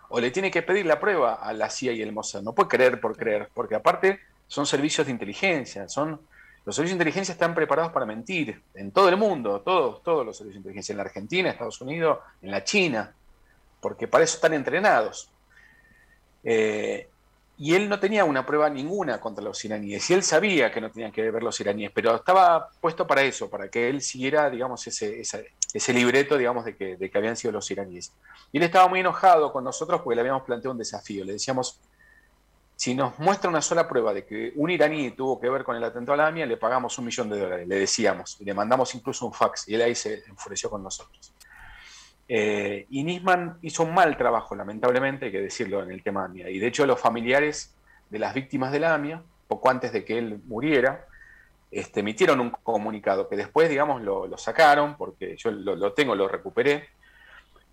[0.09, 2.43] O le tiene que pedir la prueba a la CIA y el Mossad.
[2.43, 6.21] No puede creer por creer, porque aparte son servicios de inteligencia, son
[6.65, 10.37] los servicios de inteligencia están preparados para mentir en todo el mundo, todos, todos los
[10.37, 13.13] servicios de inteligencia, en la Argentina, en Estados Unidos, en la China,
[13.81, 15.29] porque para eso están entrenados.
[16.45, 17.09] Eh,
[17.63, 20.91] y él no tenía una prueba ninguna contra los iraníes, y él sabía que no
[20.91, 24.85] tenían que ver los iraníes, pero estaba puesto para eso, para que él siguiera, digamos,
[24.89, 28.13] ese, ese, libreto, digamos, de que, de que habían sido los iraníes.
[28.51, 31.25] Y él estaba muy enojado con nosotros porque le habíamos planteado un desafío.
[31.25, 31.79] Le decíamos,
[32.75, 35.85] si nos muestra una sola prueba de que un iraní tuvo que ver con el
[35.85, 38.93] atentado a la AMIA, le pagamos un millón de dólares, le decíamos, y le mandamos
[38.97, 41.33] incluso un fax, y él ahí se enfureció con nosotros.
[42.35, 46.49] Eh, y Nisman hizo un mal trabajo, lamentablemente, hay que decirlo, en el tema AMIA.
[46.49, 47.75] Y de hecho, los familiares
[48.09, 51.05] de las víctimas de la AMIA, poco antes de que él muriera,
[51.71, 56.89] este, emitieron un comunicado que después, digamos, lo, sacaron, porque yo lo, tengo, lo recuperé,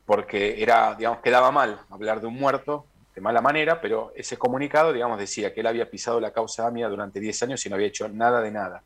[0.05, 4.91] porque era, digamos, quedaba mal hablar de un muerto, de mala manera, pero ese comunicado,
[4.91, 7.87] digamos, decía que él había pisado la causa AMIA durante 10 años y no había
[7.87, 8.83] hecho nada de nada.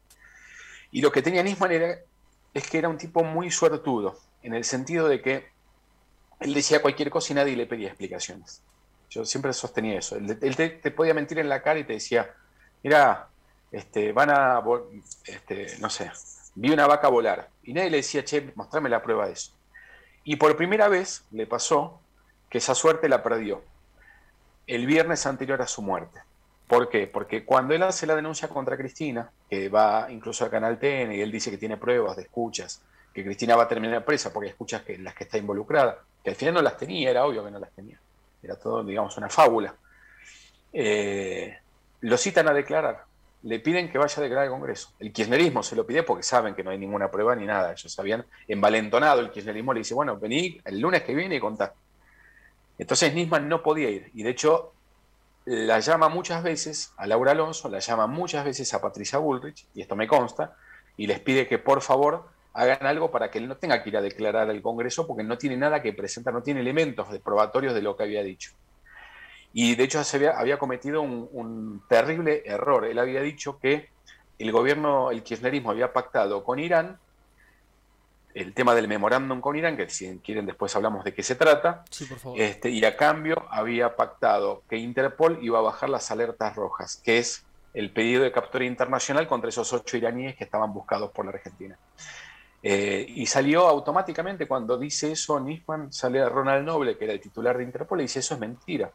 [0.92, 1.98] Y lo que tenía Nisman era,
[2.54, 5.53] es que era un tipo muy suertudo, en el sentido de que
[6.40, 8.62] él decía cualquier cosa y nadie le pedía explicaciones.
[9.10, 10.16] Yo siempre sostenía eso.
[10.16, 12.34] Él, te, podía mentir en la cara y te decía,
[12.82, 13.28] mira,
[13.72, 14.62] este, van a,
[15.26, 16.12] este, no sé,
[16.56, 17.50] vi una vaca volar.
[17.64, 19.52] Y nadie le decía, che, mostrame la prueba de eso.
[20.24, 22.02] Y por primera vez le pasó
[22.50, 23.62] que esa suerte la perdió
[24.68, 26.22] el viernes anterior a su muerte.
[26.68, 27.08] ¿Por qué?
[27.08, 31.22] Porque cuando él hace la denuncia contra Cristina, que va incluso al canal TN y
[31.22, 32.82] él dice que tiene pruebas de escuchas,
[33.14, 36.36] que Cristina va a terminar presa porque escuchas que las que está involucrada, que al
[36.36, 38.00] final no las tenía, era obvio que no las tenía,
[38.42, 39.76] era todo, digamos, una fábula.
[40.72, 41.58] Eh,
[42.02, 43.04] lo citan a declarar,
[43.44, 44.94] le piden que vaya a declarar al Congreso.
[45.00, 48.00] El kirchnerismo se lo pide porque saben que no hay ninguna prueba ni nada, ellos
[48.00, 51.74] habían envalentonado el kirchnerismo, le dice, bueno, vení el lunes que viene y contá.
[52.78, 54.74] Entonces Nisman no podía ir y de hecho
[55.46, 59.82] la llama muchas veces a Laura Alonso, la llama muchas veces a Patricia Bullrich, y
[59.82, 60.56] esto me consta,
[60.96, 63.98] y les pide que por favor hagan algo para que él no tenga que ir
[63.98, 67.74] a declarar al Congreso porque no tiene nada que presentar, no tiene elementos de probatorios
[67.74, 68.52] de lo que había dicho.
[69.54, 72.86] Y de hecho había, había cometido un, un, terrible error.
[72.86, 73.90] Él había dicho que
[74.40, 76.98] el gobierno, el kirchnerismo había pactado con Irán
[78.34, 81.84] el tema del memorándum con Irán, que si quieren después hablamos de qué se trata,
[82.36, 87.20] Este, y a cambio había pactado que Interpol iba a bajar las alertas rojas, que
[87.20, 91.32] es el pedido de captura internacional contra esos ocho iraníes que estaban buscados por la
[91.32, 91.78] Argentina.
[92.66, 97.58] Eh, y salió automáticamente cuando dice eso Nisman, sale Ronald Noble, que era el titular
[97.58, 98.90] de Interpol, y dice eso es mentira.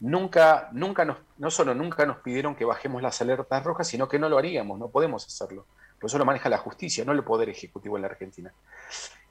[0.00, 4.18] Nunca, nunca nos, no solo nunca nos pidieron que bajemos las alertas rojas, sino que
[4.18, 5.66] no lo haríamos, no podemos hacerlo.
[5.98, 8.52] Por eso lo maneja la justicia, no el poder ejecutivo en la Argentina.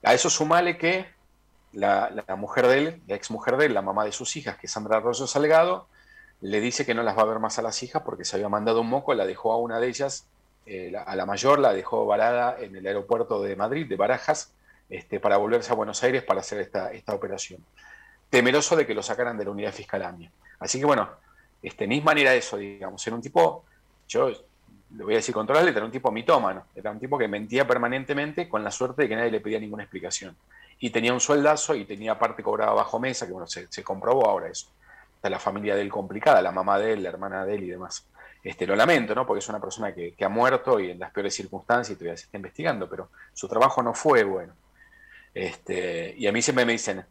[0.03, 1.05] A eso sumale que
[1.71, 4.67] la, mujer de él, la ex mujer de él, la mamá de sus hijas, que
[4.67, 5.87] es Sandra Rosso Salgado,
[6.41, 8.49] le dice que no las va a ver más a las hijas porque se había
[8.49, 10.27] mandado un moco, la dejó a una de ellas,
[10.65, 14.53] eh, a la mayor la dejó varada en el aeropuerto de Madrid, de Barajas,
[14.89, 17.63] este, para volverse a Buenos Aires para hacer esta, esta operación.
[18.29, 20.31] Temeroso de que lo sacaran de la unidad fiscal AMIA.
[20.59, 21.09] Así que bueno,
[21.61, 23.63] este, Nisman era eso, digamos, era un tipo,
[24.07, 24.29] yo
[24.95, 28.47] le voy a decir controlarle, era un tipo mitómano, era un tipo que mentía permanentemente
[28.47, 30.35] con la suerte de que nadie le pedía ninguna explicación.
[30.79, 34.49] Y tenía un sueldazo y tenía parte cobrada bajo mesa, que bueno, se, comprobó ahora
[34.49, 34.67] eso.
[35.15, 37.69] Está la familia de él complicada, la mamá de él, la hermana de él y
[37.69, 38.05] demás.
[38.43, 39.25] Este, lo lamento, ¿no?
[39.25, 42.25] Porque es una persona que, ha muerto y en las peores circunstancias y todavía se
[42.25, 44.53] está investigando, pero su trabajo no fue bueno.
[45.33, 47.05] Este, y a mí siempre me dicen,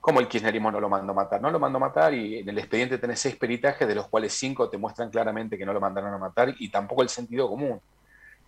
[0.00, 1.40] ¿Cómo el kirchnerismo no lo mandó a matar?
[1.40, 4.32] No lo mandó a matar y en el expediente tenés seis peritajes, de los cuales
[4.32, 7.80] cinco te muestran claramente que no lo mandaron a matar y tampoco el sentido común.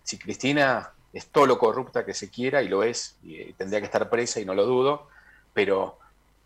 [0.03, 3.79] Si Cristina es todo lo corrupta que se quiera y lo es, y eh, tendría
[3.79, 5.07] que estar presa y no lo dudo,
[5.53, 5.99] pero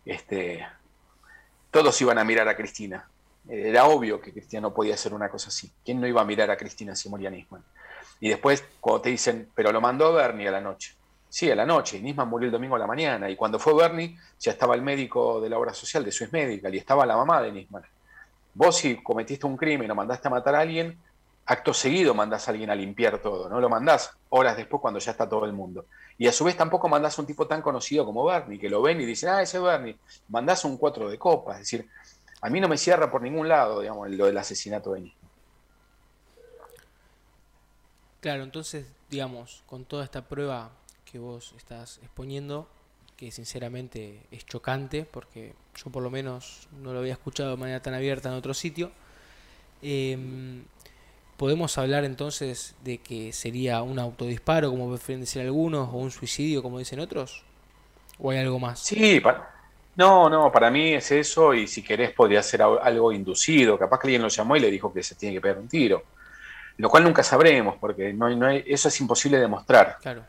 [0.04, 0.66] este,
[1.70, 3.08] todos iban a mirar a Cristina.
[3.48, 5.72] Era obvio que Cristina no podía hacer una cosa así.
[5.84, 7.62] ¿Quién no iba a mirar a Cristina si moría Nisman?
[8.20, 10.94] Y después, cuando te dicen, pero lo mandó Bernie a la noche.
[11.28, 12.00] Sí, a la noche.
[12.00, 13.28] Nisman murió el domingo a la mañana.
[13.30, 16.74] Y cuando fue Bernie, ya estaba el médico de la obra social de Swiss Medical
[16.74, 17.82] y estaba la mamá de Nisman.
[18.54, 20.98] Vos, si cometiste un crimen o mandaste a matar a alguien,
[21.44, 23.48] acto seguido mandás a alguien a limpiar todo.
[23.48, 25.84] No lo mandás horas después cuando ya está todo el mundo.
[26.18, 28.80] Y a su vez tampoco mandás a un tipo tan conocido como Bernie, que lo
[28.80, 29.98] ven y dicen, ah, ese Bernie.
[30.28, 31.52] Mandás un cuatro de copa.
[31.52, 31.86] Es decir,
[32.40, 35.30] a mí no me cierra por ningún lado, digamos, lo del asesinato de Nisman.
[38.20, 40.72] Claro, entonces, digamos, con toda esta prueba
[41.04, 42.68] que vos estás exponiendo,
[43.16, 47.80] que sinceramente es chocante, porque yo por lo menos no lo había escuchado de manera
[47.80, 48.90] tan abierta en otro sitio,
[49.82, 50.64] em,
[51.38, 56.62] podemos hablar entonces de que sería un autodisparo, como prefieren decir algunos, o un suicidio,
[56.62, 57.44] como dicen otros,
[58.18, 58.90] o hay algo más.
[58.90, 59.55] Sí, pa-
[59.96, 63.78] no, no, para mí es eso y si querés podría ser al- algo inducido.
[63.78, 66.02] Capaz que alguien lo llamó y le dijo que se tiene que pegar un tiro.
[66.78, 69.96] Lo cual nunca sabremos porque no hay- no hay- eso es imposible de demostrar.
[70.00, 70.22] Claro,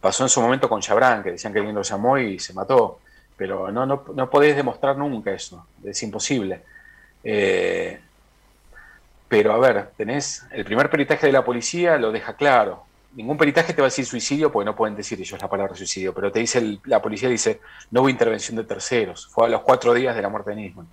[0.00, 3.00] Pasó en su momento con Chabran, que decían que alguien lo llamó y se mató.
[3.36, 5.66] Pero no, no, no podés demostrar nunca eso.
[5.82, 6.62] Es imposible.
[7.22, 7.98] Eh,
[9.28, 12.84] pero a ver, tenés el primer peritaje de la policía lo deja claro.
[13.14, 16.12] Ningún peritaje te va a decir suicidio porque no pueden decir ellos la palabra suicidio,
[16.12, 17.60] pero te dice la policía dice
[17.92, 19.28] no hubo intervención de terceros.
[19.28, 20.88] Fue a los cuatro días de la muerte de Nisman.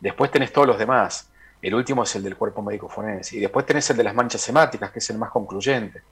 [0.00, 1.28] Después tenés todos los demás.
[1.60, 3.36] El último es el del cuerpo médico forense.
[3.36, 6.02] Y después tenés el de las manchas hemáticas, que es el más concluyente.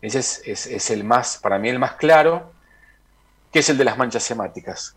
[0.00, 2.52] Ese es, el más, para mí, el más claro,
[3.50, 4.94] que es el de las manchas hemáticas.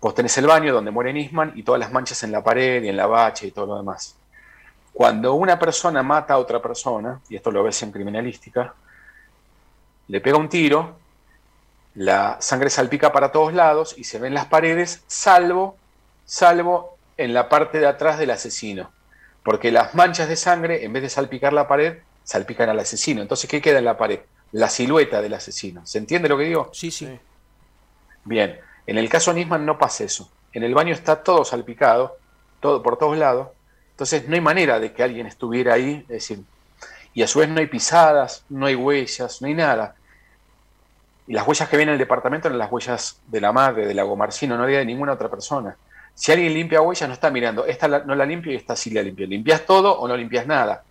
[0.00, 2.88] Vos tenés el baño donde muere Nisman y todas las manchas en la pared y
[2.88, 4.16] en la bacha y todo lo demás.
[4.92, 8.74] Cuando una persona mata a otra persona, y esto lo ves en criminalística,
[10.08, 10.98] le pega un tiro,
[11.94, 15.76] la sangre salpica para todos lados y se ven las paredes, salvo,
[16.24, 18.90] salvo en la parte de atrás del asesino.
[19.42, 23.22] Porque las manchas de sangre, en vez de salpicar la pared, salpican al asesino.
[23.22, 24.20] Entonces, ¿qué queda en la pared?
[24.52, 25.86] La silueta del asesino.
[25.86, 26.70] ¿Se entiende lo que digo?
[26.72, 27.18] sí, sí.
[28.24, 30.30] Bien, en el caso Nisman no pasa eso.
[30.52, 32.18] En el baño está todo salpicado,
[32.60, 33.48] todo por todos lados.
[33.92, 36.44] Entonces no hay manera de que alguien estuviera ahí, es decir,
[37.14, 39.96] y a su vez no hay pisadas, no hay huellas, no hay nada.
[41.28, 44.02] Y las huellas que vienen del departamento eran las huellas de la madre, de la
[44.02, 45.76] Gomarcino, no había de ninguna otra persona.
[46.14, 49.02] Si alguien limpia huellas, no está mirando, esta no la limpio y esta sí la
[49.02, 49.26] limpio.
[49.26, 50.82] Limpias todo o no limpias nada,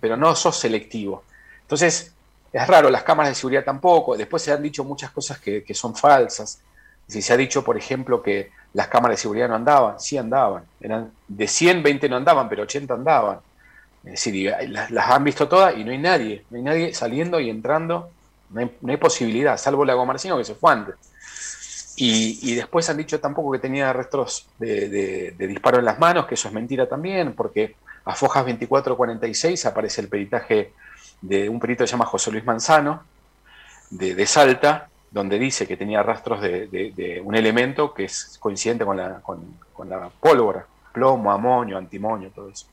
[0.00, 1.22] pero no sos selectivo.
[1.62, 2.12] Entonces,
[2.52, 4.16] es raro, las cámaras de seguridad tampoco.
[4.16, 6.60] Después se han dicho muchas cosas que, que son falsas.
[7.06, 10.64] Si se ha dicho, por ejemplo, que las cámaras de seguridad no andaban, sí andaban.
[10.80, 13.38] Eran de 100, 20 no andaban, pero 80 andaban.
[14.04, 16.44] Es decir, las, las han visto todas y no hay nadie.
[16.50, 18.10] No hay nadie saliendo y entrando.
[18.54, 20.94] No hay, no hay posibilidad, salvo la Gomarcino que se fue antes.
[21.96, 26.34] Y, y después han dicho tampoco que tenía restos de, disparo en las manos, que
[26.34, 30.72] eso es mentira también, porque a Fojas 2446 aparece el peritaje
[31.20, 33.04] de un perito que se llama José Luis Manzano,
[33.90, 39.20] de, Salta, donde dice que tenía rastros de, un elemento que es coincidente con la,
[39.20, 42.66] con la pólvora, plomo, amonio, antimonio, todo eso.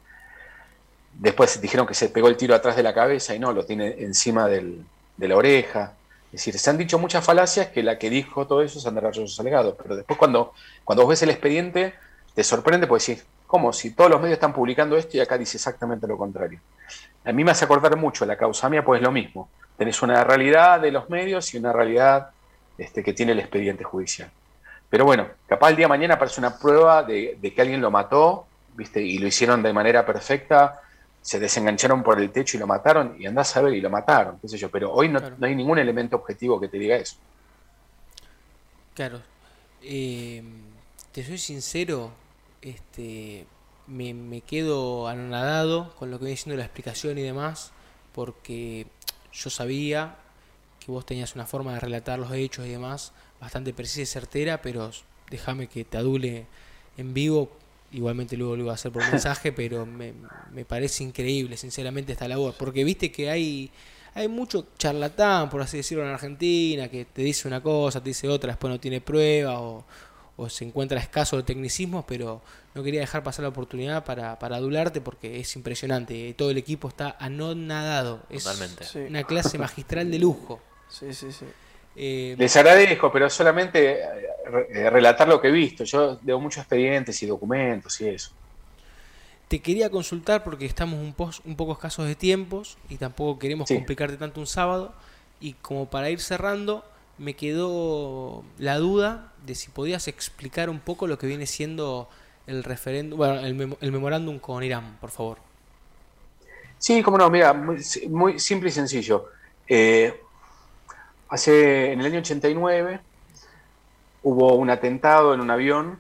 [1.14, 3.96] Después dijeron que se pegó el tiro atrás de la cabeza y no, lo tiene
[4.00, 4.86] encima del-
[5.18, 5.94] de la oreja.
[6.28, 9.16] Es decir, se han dicho muchas falacias que la que dijo todo eso es Andrés
[9.16, 10.54] Rayoso Salgado, pero después cuando,
[10.86, 11.94] cuando vos ves el expediente
[12.34, 13.74] te sorprende porque decís, ¿cómo?
[13.74, 16.60] Si todos los medios están publicando esto y acá dice exactamente lo contrario.
[17.26, 19.50] A mí me hace acordar mucho la causa mía, pues es lo mismo.
[19.78, 22.30] Tenés una realidad de los medios y una realidad
[22.78, 24.32] este, que tiene el expediente judicial.
[24.90, 27.92] Pero bueno, capaz el día de mañana aparece una prueba de, de que alguien lo
[27.92, 29.02] mató, ¿viste?
[29.02, 30.82] Y lo hicieron de manera perfecta,
[31.22, 34.40] se desengancharon por el techo y lo mataron, y andás a ver y lo mataron,
[34.40, 34.70] qué sé yo.
[34.72, 35.36] Pero hoy no, Claro.
[35.38, 37.18] no hay ningún elemento objetivo que te diga eso.
[38.94, 39.22] claro.
[39.84, 40.44] Eh,
[41.12, 42.12] te soy sincero,
[42.62, 43.46] este,
[43.88, 47.72] me, me quedo anonadado con lo que viene siendo la explicación y demás,
[48.14, 48.88] porque
[49.34, 50.16] yo sabía
[50.80, 54.62] que vos tenías una forma de relatar los hechos y demás bastante precisa y certera,
[54.62, 54.92] pero
[55.30, 56.46] déjame que te adule
[56.98, 57.50] en vivo.
[57.92, 60.14] Igualmente luego lo iba a hacer por mensaje, pero me,
[60.52, 62.56] me parece increíble, sinceramente, esta labor.
[62.58, 63.72] Porque viste que hay,
[64.14, 68.28] hay mucho charlatán, por así decirlo, en Argentina, que te dice una cosa, te dice
[68.30, 69.86] otra, después no tiene prueba o,
[70.38, 72.42] o se encuentra escaso de tecnicismos, pero
[72.74, 76.34] no quería dejar pasar la oportunidad para, para adularte porque es impresionante.
[76.36, 78.24] Todo el equipo está anonadado.
[78.30, 78.86] Es Totalmente.
[79.10, 80.62] Una clase magistral de lujo.
[80.90, 81.46] Sí, sí, sí.
[81.96, 84.00] Eh, Les agradezco, pero solamente
[84.46, 85.84] eh, re- relatar lo que he visto.
[85.84, 88.32] Yo leo muchos expedientes y documentos y eso.
[89.48, 93.68] Te quería consultar porque estamos un, pos- un poco escasos de tiempos y tampoco queremos
[93.68, 93.76] Sí.
[93.76, 94.94] complicarte tanto un sábado.
[95.40, 96.86] Y como para ir cerrando,
[97.18, 102.08] me quedó la duda de si podías explicar un poco lo que viene siendo
[102.48, 105.38] el referéndum, bueno, el, memo- el memorándum con Irán, por favor.
[106.78, 107.78] Sí, cómo no, mira, muy,
[108.10, 109.26] muy simple y sencillo.
[109.68, 110.20] Eh,
[111.30, 113.00] hace, en el año 89
[114.24, 116.00] hubo un atentado en un avión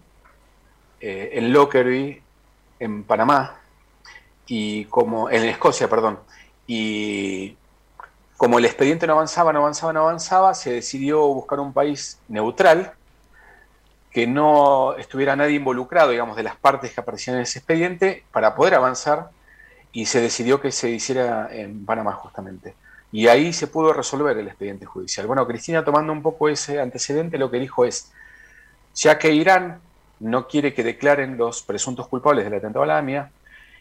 [0.99, 2.21] eh, en Lockerbie,
[2.79, 3.59] en Panamá,
[4.47, 6.19] y como, en Escocia, perdón,
[6.67, 7.55] y
[8.37, 12.93] como el expediente no avanzaba, no avanzaba, no avanzaba, se decidió buscar un país neutral
[14.11, 18.55] que no estuviera nadie involucrado, digamos, de las partes que aparecían en ese expediente, para
[18.55, 19.29] poder avanzar
[19.91, 22.75] y se decidió que se hiciera en Panamá justamente.
[23.11, 25.27] Y ahí se pudo resolver el expediente judicial.
[25.27, 28.11] Bueno, Cristina tomando un poco ese antecedente lo que dijo es,
[28.95, 29.79] ya que Irán
[30.19, 33.31] no quiere que declaren los presuntos culpables del atentado a la AMIA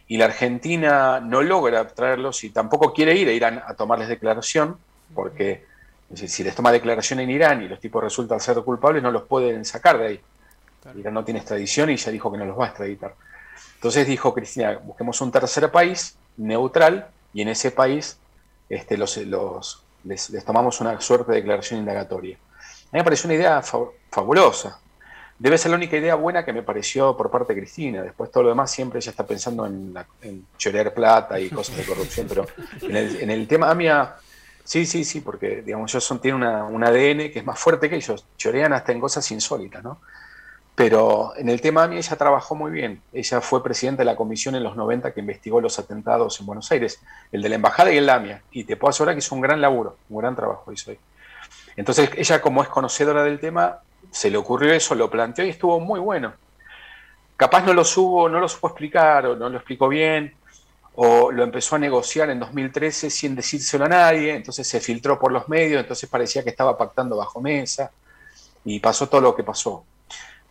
[0.07, 4.77] y la Argentina no logra traerlos y tampoco quiere ir a Irán a tomarles declaración,
[5.13, 5.65] porque
[6.13, 9.63] si les toma declaración en Irán y los tipos resultan ser culpables, no los pueden
[9.63, 10.21] sacar de ahí.
[10.97, 13.13] Irán no tiene extradición y ya dijo que no los va a extraditar.
[13.75, 18.17] Entonces dijo Cristina, busquemos un tercer país neutral y en ese país
[18.71, 22.37] este, los, les, tomamos una suerte de declaración indagatoria.
[22.37, 23.61] A mí me pareció una idea
[24.09, 24.79] fabulosa.
[25.37, 28.03] Debe ser la única idea buena que me pareció por parte de Cristina.
[28.03, 32.27] Después todo lo demás siempre ella está pensando en, chorear plata y cosas de corrupción,
[32.29, 32.45] pero
[32.81, 34.15] en el, en tema AMIA,
[34.63, 37.95] sí, sí, sí, porque digamos, ellos son, tienen un ADN que es más fuerte que
[37.95, 39.99] ellos, chorean hasta en cosas insólitas, ¿no?
[40.75, 43.01] Pero en el tema AMI ella trabajó muy bien.
[43.11, 46.71] Ella fue presidenta de la comisión en los 90 que investigó los atentados en Buenos
[46.71, 47.01] Aires,
[47.31, 48.41] el de la embajada y el AMIA.
[48.51, 50.99] Y te puedo asegurar que hizo un gran laburo, un gran trabajo hizo ahí.
[51.75, 55.79] Entonces ella como es conocedora del tema, se le ocurrió eso, lo planteó y estuvo
[55.79, 56.33] muy bueno.
[57.37, 60.35] Capaz no lo supo, no lo supo explicar o no lo explicó bien,
[60.95, 65.31] o lo empezó a negociar en 2013 sin decírselo a nadie, entonces se filtró por
[65.31, 67.91] los medios, entonces parecía que estaba pactando bajo mesa
[68.65, 69.85] y pasó todo lo que pasó.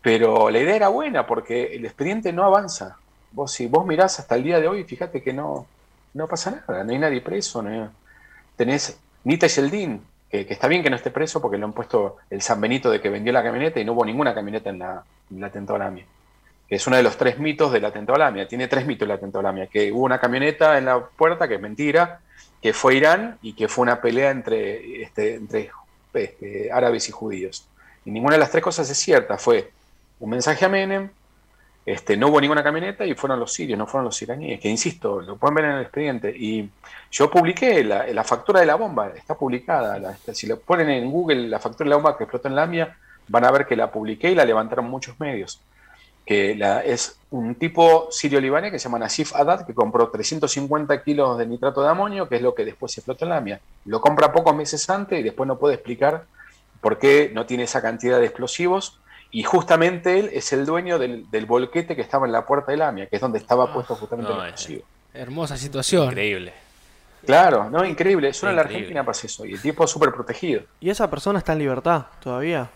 [0.02, 2.96] Pero la idea era buena porque el expediente no avanza.
[3.32, 5.66] Vos, si vos mirás hasta el día de hoy, fíjate que no,
[6.14, 7.62] no pasa nada, no hay nadie preso.
[7.62, 7.90] No
[8.56, 12.16] Tenés Nita Yeldin, que, que, está bien que no esté preso porque le han puesto
[12.30, 15.04] el San Benito de que vendió la camioneta y no hubo ninguna camioneta en la,
[15.30, 16.04] en
[16.68, 18.48] Es uno de los tres mitos de la tentolamia.
[18.48, 19.66] Tiene tres mitos la tentolamia.
[19.66, 22.20] Que hubo una camioneta en la puerta, que es mentira,
[22.62, 25.70] que fue Irán y que fue una pelea entre, este, entre
[26.14, 27.66] este, árabes y judíos.
[28.04, 29.38] Y ninguna de las tres cosas es cierta.
[29.38, 29.70] Fue
[30.20, 31.10] un mensaje a Menem,
[31.84, 35.22] este, no hubo ninguna camioneta y fueron los sirios, no fueron los iraníes, que insisto,
[35.22, 36.34] lo pueden ver en el expediente.
[36.36, 36.70] Y
[37.10, 40.14] yo publiqué la, factura de la bomba, está publicada.
[40.32, 42.96] Si lo ponen en Google la factura de la bomba que explotó en la AMIA,
[43.28, 45.60] van a ver que la publiqué y la levantaron muchos medios.
[46.26, 51.46] Que es un tipo sirio-libanés que se llama Nasif Haddad, que compró 350 kilos de
[51.46, 53.60] nitrato de amonio, que es lo que después se explotó en la AMIA.
[53.86, 56.24] Lo compra pocos meses antes y después no puede explicar
[56.80, 58.99] por qué no tiene esa cantidad de explosivos
[59.30, 62.82] y justamente él es el dueño del, del, volquete que estaba en la puerta del
[62.82, 64.82] AMIA, que es donde estaba ah, puesto justamente el explosivo.
[65.14, 66.06] Hermosa situación.
[66.06, 66.52] Increíble.
[67.24, 68.32] Claro, no, increíble.
[68.32, 69.44] Solo en la Argentina pasa eso.
[69.44, 70.62] Y el tipo es súper protegido.
[70.80, 72.70] ¿Y esa persona está en libertad todavía?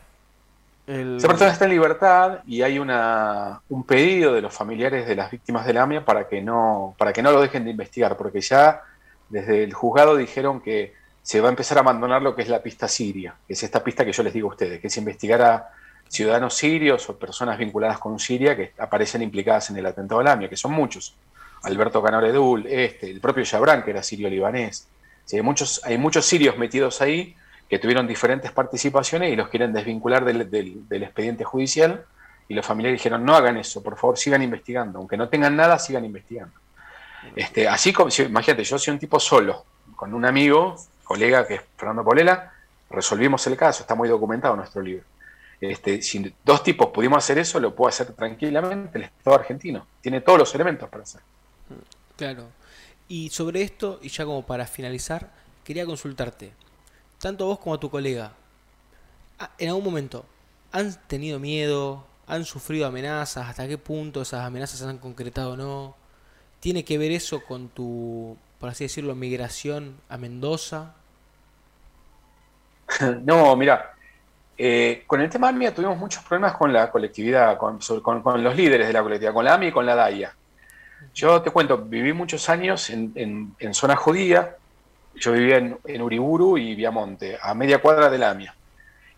[0.86, 5.30] Esa persona está en libertad y hay una, un pedido de los familiares de las
[5.30, 8.82] víctimas del AMIA para que, no, para que no lo dejen de investigar, porque ya
[9.30, 10.92] desde el juzgado dijeron que
[11.22, 13.82] se va a empezar a abandonar lo que es la pista siria, que es esta
[13.82, 15.70] pista que yo les digo a ustedes, que es investigar a
[16.08, 20.48] ciudadanos sirios o personas vinculadas con Siria que aparecen implicadas en el atentado al AMIA,
[20.48, 21.14] que son muchos.
[21.64, 24.86] Alberto Canoredul, este, el propio Jabran, que era sirio-libanés.
[25.32, 27.34] hay, muchos, hay muchos sirios metidos ahí
[27.68, 30.42] que tuvieron diferentes participaciones y los quieren desvincular del,
[31.02, 32.04] expediente judicial
[32.46, 34.98] y los familiares dijeron, no hagan eso, por favor, sigan investigando.
[34.98, 36.54] Aunque no tengan nada, sigan investigando.
[37.34, 39.64] Este, así como, imagínate, yo soy un tipo solo,
[39.96, 42.52] con un amigo, colega que es Fernando Polela,
[42.90, 45.04] resolvimos el caso, está muy documentado en nuestro libro.
[45.60, 49.86] Este, si dos tipos pudimos hacer eso, lo puede hacer tranquilamente el Estado argentino.
[50.00, 51.20] Tiene todos los elementos para hacer.
[52.16, 52.48] Claro.
[53.08, 55.30] Y sobre esto, y ya como para finalizar,
[55.64, 56.52] quería consultarte,
[57.18, 58.32] tanto vos como a tu colega,
[59.38, 60.24] ah, en algún momento,
[60.72, 62.04] ¿han tenido miedo?
[62.26, 63.48] ¿Han sufrido amenazas?
[63.48, 65.96] ¿Hasta qué punto esas amenazas se han concretado o no?
[66.60, 70.94] ¿Tiene que ver eso con tu, por así decirlo, migración a Mendoza?
[73.24, 73.94] no, mira,
[74.56, 77.78] eh, con el tema AMIA tuvimos muchos problemas con la colectividad, con,
[78.42, 80.34] los líderes de la colectividad, con la AMIA y con la DAIA.
[81.12, 84.56] Yo te cuento, viví muchos años en, zona judía,
[85.14, 88.54] yo vivía en, Uriburu y Viamonte, a media cuadra de la AMIA.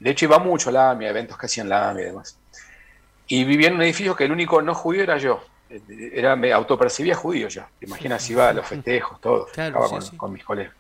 [0.01, 2.39] De hecho iba mucho a la AMIA, eventos que hacían la AMIA y demás.
[3.28, 5.43] Y vivía en un edificio que el único no judío era yo.
[5.68, 7.68] Era, me autopercibía judío ya.
[7.78, 9.49] Te imaginas, iba a los festejos, todo,
[10.16, 10.72] con, mis colegas.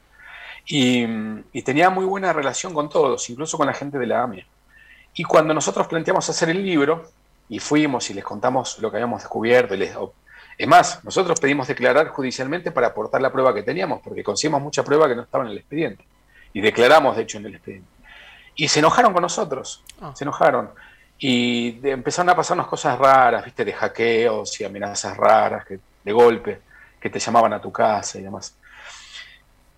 [0.66, 4.46] Y, tenía muy buena relación con todos, incluso con la gente de la AMIA.
[5.14, 7.10] Y cuando nosotros planteamos hacer el libro,
[7.48, 9.96] y fuimos y les contamos lo que habíamos descubierto, y les,
[10.58, 14.82] es más, nosotros pedimos declarar judicialmente para aportar la prueba que teníamos, porque conseguimos mucha
[14.82, 16.04] prueba que no estaba en el expediente.
[16.52, 17.88] Y declaramos, de hecho, en el expediente.
[18.54, 20.12] Y se enojaron con nosotros, ah.
[20.14, 20.70] se enojaron.
[21.18, 26.60] Y empezaron a pasarnos cosas raras, viste, de hackeos y amenazas raras, que, de golpe,
[26.98, 28.56] que te llamaban a tu casa y demás.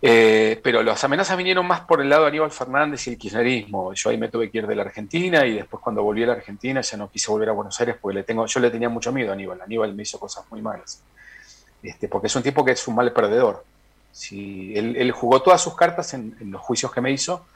[0.00, 3.92] Eh, pero las amenazas vinieron más por el lado de Aníbal Fernández y el kirchnerismo.
[3.94, 6.32] Yo ahí me tuve que ir de la Argentina y después cuando volví a la
[6.34, 9.12] Argentina ya no quise volver a Buenos Aires porque le tengo, yo le tenía mucho
[9.12, 9.60] miedo a Aníbal.
[9.60, 11.02] Aníbal me hizo cosas muy malas.
[11.82, 13.64] Este, porque es un tipo que es un mal perdedor.
[14.12, 17.46] Si él, jugó todas sus cartas en, los juicios que me hizo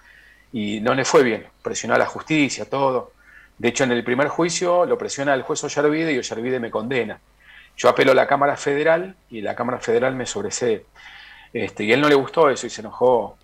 [0.53, 1.47] y no le fue bien.
[1.63, 3.13] Presionó a la justicia, todo.
[3.59, 7.21] De hecho, en el primer juicio lo presiona el juez Ollarvide y Ollarvide me condena.
[7.77, 10.85] Yo apelo a la Cámara Federal y la Cámara Federal me sobresee.
[11.53, 13.37] Este, y él no le gustó eso y se enojó.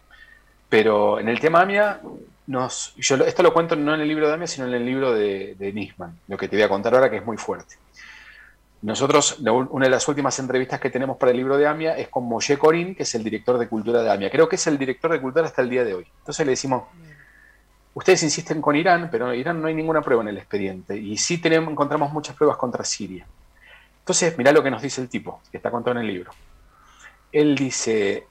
[0.68, 2.00] Pero en el tema AMIA,
[2.46, 5.12] nos, yo esto lo cuento no en el libro de AMIA, sino en el libro
[5.12, 7.76] de, de Nisman, lo que te voy a contar ahora que es muy fuerte.
[8.80, 12.24] Nosotros, una de las últimas entrevistas que tenemos para el libro de AMIA es con
[12.24, 14.30] Moshe Corín, que es el director de cultura de AMIA.
[14.30, 16.06] Creo que es el director de cultura hasta el día de hoy.
[16.20, 16.84] Entonces le decimos,
[17.94, 20.96] ustedes insisten con Irán, pero en Irán no hay ninguna prueba en el expediente.
[20.96, 23.26] Y sí tenemos, encontramos muchas pruebas contra Siria.
[23.98, 26.30] Entonces, mirá lo que nos dice el tipo, que está contado en el libro.
[27.32, 28.26] Él dice,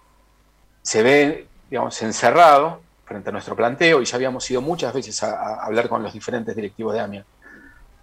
[0.82, 5.64] se ve, digamos, encerrado frente a nuestro planteo, y ya habíamos ido muchas veces a,
[5.64, 7.26] hablar con los diferentes directivos de AMIA,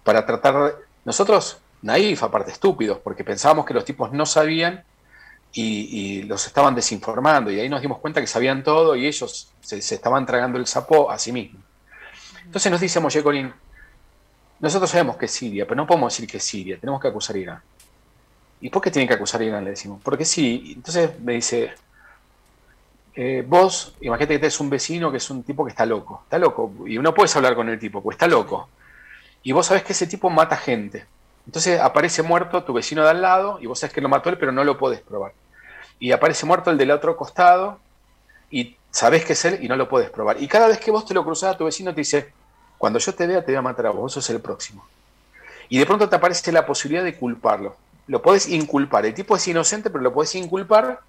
[0.02, 4.82] para tratar, nosotros, naif, aparte estúpidos, porque pensábamos que los tipos no sabían
[5.52, 9.78] y, los estaban desinformando, y ahí nos dimos cuenta que sabían todo y ellos se,
[9.78, 11.62] estaban tragando el sapo a sí mismos.
[12.44, 13.52] Entonces nos dice Moshe Colín,
[14.60, 17.36] nosotros sabemos que es Siria, pero no podemos decir que es Siria, tenemos que acusar
[17.36, 17.60] Irán.
[18.64, 19.62] ¿Y por qué tienen que acusar a Irán?
[19.62, 20.00] Le decimos.
[20.02, 20.72] Porque sí.
[20.74, 21.74] Entonces me dice,
[23.14, 26.22] eh, vos, imagínate que tenés un vecino que es un tipo que está loco.
[26.24, 26.72] Está loco.
[26.86, 28.70] Y no puedes hablar con el tipo, pues está loco.
[29.42, 31.04] Y vos sabés que ese tipo mata gente.
[31.44, 34.38] Entonces aparece muerto tu vecino de al lado y vos sabés que lo mató él,
[34.38, 35.34] pero no lo podés probar.
[35.98, 37.80] Y aparece muerto el del otro costado
[38.50, 40.42] y sabés que es él y no lo podés probar.
[40.42, 42.32] Y cada vez que vos te lo cruzás a tu vecino te dice,
[42.78, 44.86] cuando yo te vea te voy a matar a vos, vos sos el próximo.
[45.68, 47.76] Y de pronto te aparece la posibilidad de culparlo.
[48.06, 49.06] Lo podés inculpar.
[49.06, 51.00] El tipo es inocente, pero lo podés inculpar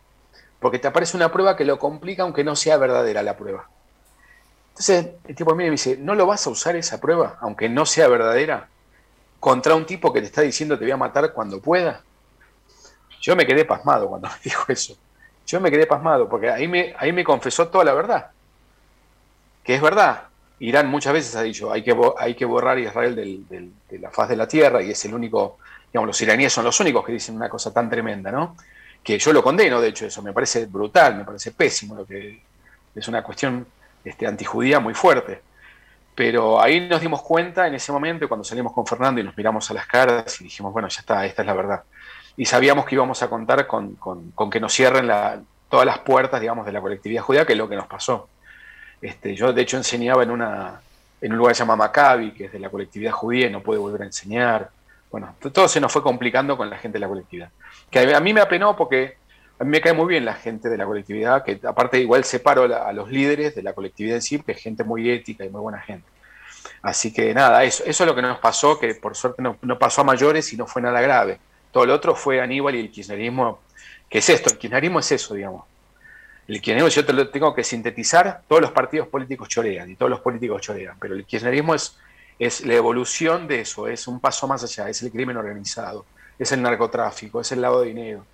[0.60, 3.70] porque te aparece una prueba que lo complica aunque no sea verdadera la prueba.
[4.70, 7.86] Entonces el tipo mí me dice, ¿no lo vas a usar esa prueba, aunque no
[7.86, 8.68] sea verdadera,
[9.40, 12.02] contra un tipo que te está diciendo te voy a matar cuando pueda?
[13.22, 14.98] Yo me quedé pasmado cuando me dijo eso.
[15.46, 18.32] Yo me quedé pasmado porque ahí me, ahí me confesó toda la verdad.
[19.64, 20.24] Que es verdad.
[20.60, 24.30] Irán muchas veces ha dicho, hay que, hay que borrar a Israel de la faz
[24.30, 25.58] de la tierra y es el único,
[26.04, 28.58] los iraníes son los únicos que dicen una cosa tan tremenda, ¿no?
[29.04, 32.42] Que yo lo condeno, de hecho, eso me parece brutal, me parece pésimo, lo que
[32.96, 33.68] es una cuestión
[34.04, 35.42] este, antijudía muy fuerte.
[36.16, 39.70] Pero ahí nos dimos cuenta en ese momento, cuando salimos con Fernando y nos miramos
[39.70, 41.84] a las caras y dijimos, bueno, ya está, esta es la verdad.
[42.38, 43.98] Y sabíamos que íbamos a contar con,
[44.50, 45.10] que nos cierren
[45.70, 48.30] todas las puertas, digamos, de la colectividad judía, que es lo que nos pasó.
[49.02, 50.80] Este, yo, de hecho, enseñaba en, una,
[51.20, 53.62] en un lugar que se llama Maccabi, que es de la colectividad judía, y no
[53.62, 54.70] pude volver a enseñar.
[55.12, 57.50] Bueno, todo se nos fue complicando con la gente de la colectividad.
[57.90, 59.18] Que a mí me apenó porque
[59.58, 62.64] a mí me cae muy bien la gente de la colectividad, que aparte igual separo
[62.64, 65.62] a los líderes de la colectividad en sí, que es gente muy ética y muy
[65.62, 66.08] buena gente.
[66.82, 69.80] Así que nada, eso, eso es lo que nos pasó, que por suerte no, no
[69.80, 71.40] pasó a mayores y no fue nada grave.
[71.72, 73.60] Todo lo otro fue Aníbal y el kirchnerismo,
[74.10, 75.64] que es esto, el kirchnerismo es eso, digamos
[76.48, 80.10] el kirchnerismo, yo te lo tengo que sintetizar, todos los partidos políticos chorean y todos
[80.10, 81.98] los políticos chorean, pero el kirchnerismo es,
[82.38, 86.06] es la evolución de eso, es un paso más allá, es el crimen organizado,
[86.38, 88.26] es el narcotráfico, es el lavado de dinero.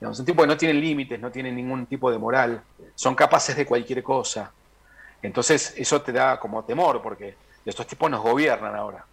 [0.00, 2.62] Digamos, un tipo que no tiene límites, no tiene ningún tipo de moral,
[2.94, 4.50] son capaces de cualquier cosa.
[5.22, 9.04] Entonces eso te da como temor, porque estos tipos nos gobiernan ahora,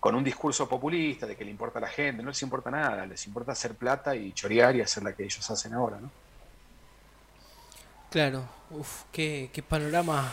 [0.00, 3.04] con un discurso populista de que le importa a la gente, no les importa nada,
[3.04, 6.10] les importa hacer plata y chorear y hacer la que ellos hacen ahora, ¿no?
[8.10, 10.32] Claro, uff, qué, panorama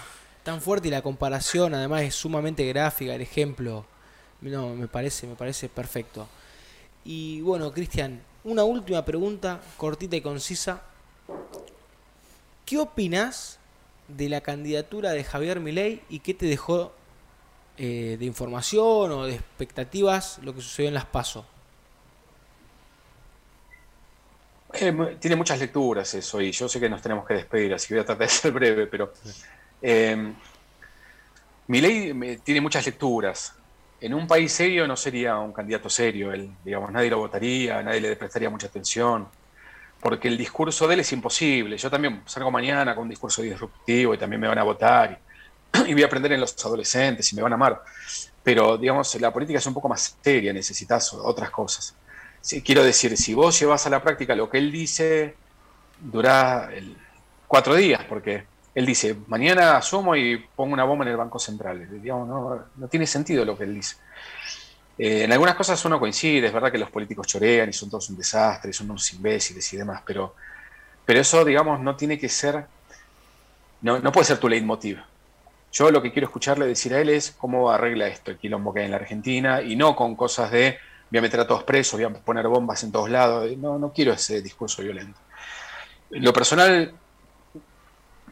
[0.49, 3.85] tan fuerte y la comparación además es sumamente gráfica, el ejemplo,
[4.41, 6.27] no, me parece, me parece perfecto.
[7.05, 10.81] Y bueno, Cristian, una última pregunta, cortita y concisa.
[12.65, 13.59] ¿Qué opinas
[14.07, 16.93] de la candidatura de Javier Milei y qué te dejó
[17.77, 21.45] eh, de información o de expectativas lo que sucedió en las PASO?
[24.73, 27.93] Eh, tiene muchas lecturas eso, y yo sé que nos tenemos que despedir, así que
[27.93, 29.13] voy a tratar de ser breve, pero
[29.82, 30.34] eh,
[31.67, 33.53] mi ley tiene muchas lecturas.
[34.01, 38.01] En un país serio no sería un candidato serio, él, digamos, nadie lo votaría, nadie
[38.01, 39.27] le prestaría mucha atención,
[39.99, 41.77] porque el discurso de él es imposible.
[41.77, 45.19] Yo también salgo mañana con un discurso disruptivo y también me van a votar
[45.73, 47.82] y, y voy a aprender en los adolescentes y me van a amar.
[48.41, 51.93] Pero, digamos, la política es un poco más seria, necesitas otras cosas
[52.63, 55.36] quiero decir, si vos llevas a la práctica lo que él dice,
[55.99, 56.69] dura
[57.47, 58.45] cuatro días, porque
[58.80, 61.86] él dice, mañana asumo y pongo una bomba en el Banco Central.
[62.01, 63.97] Digamos, no, tiene sentido lo que él dice.
[64.97, 68.09] Eh, en algunas cosas uno coincide, es verdad que los políticos chorean y son todos
[68.09, 70.34] un desastre, son unos imbéciles y demás, pero,
[71.05, 72.67] pero eso, digamos, no tiene que ser,
[73.82, 74.99] no, no puede ser tu leitmotiv.
[75.73, 78.80] Yo lo que quiero escucharle decir a él es cómo arregla esto el quilombo que
[78.80, 80.77] hay en la Argentina y no con cosas de
[81.11, 83.51] voy a meter a todos presos, voy a poner bombas en todos lados.
[83.57, 85.19] No, no quiero ese discurso violento.
[86.11, 86.93] En lo personal,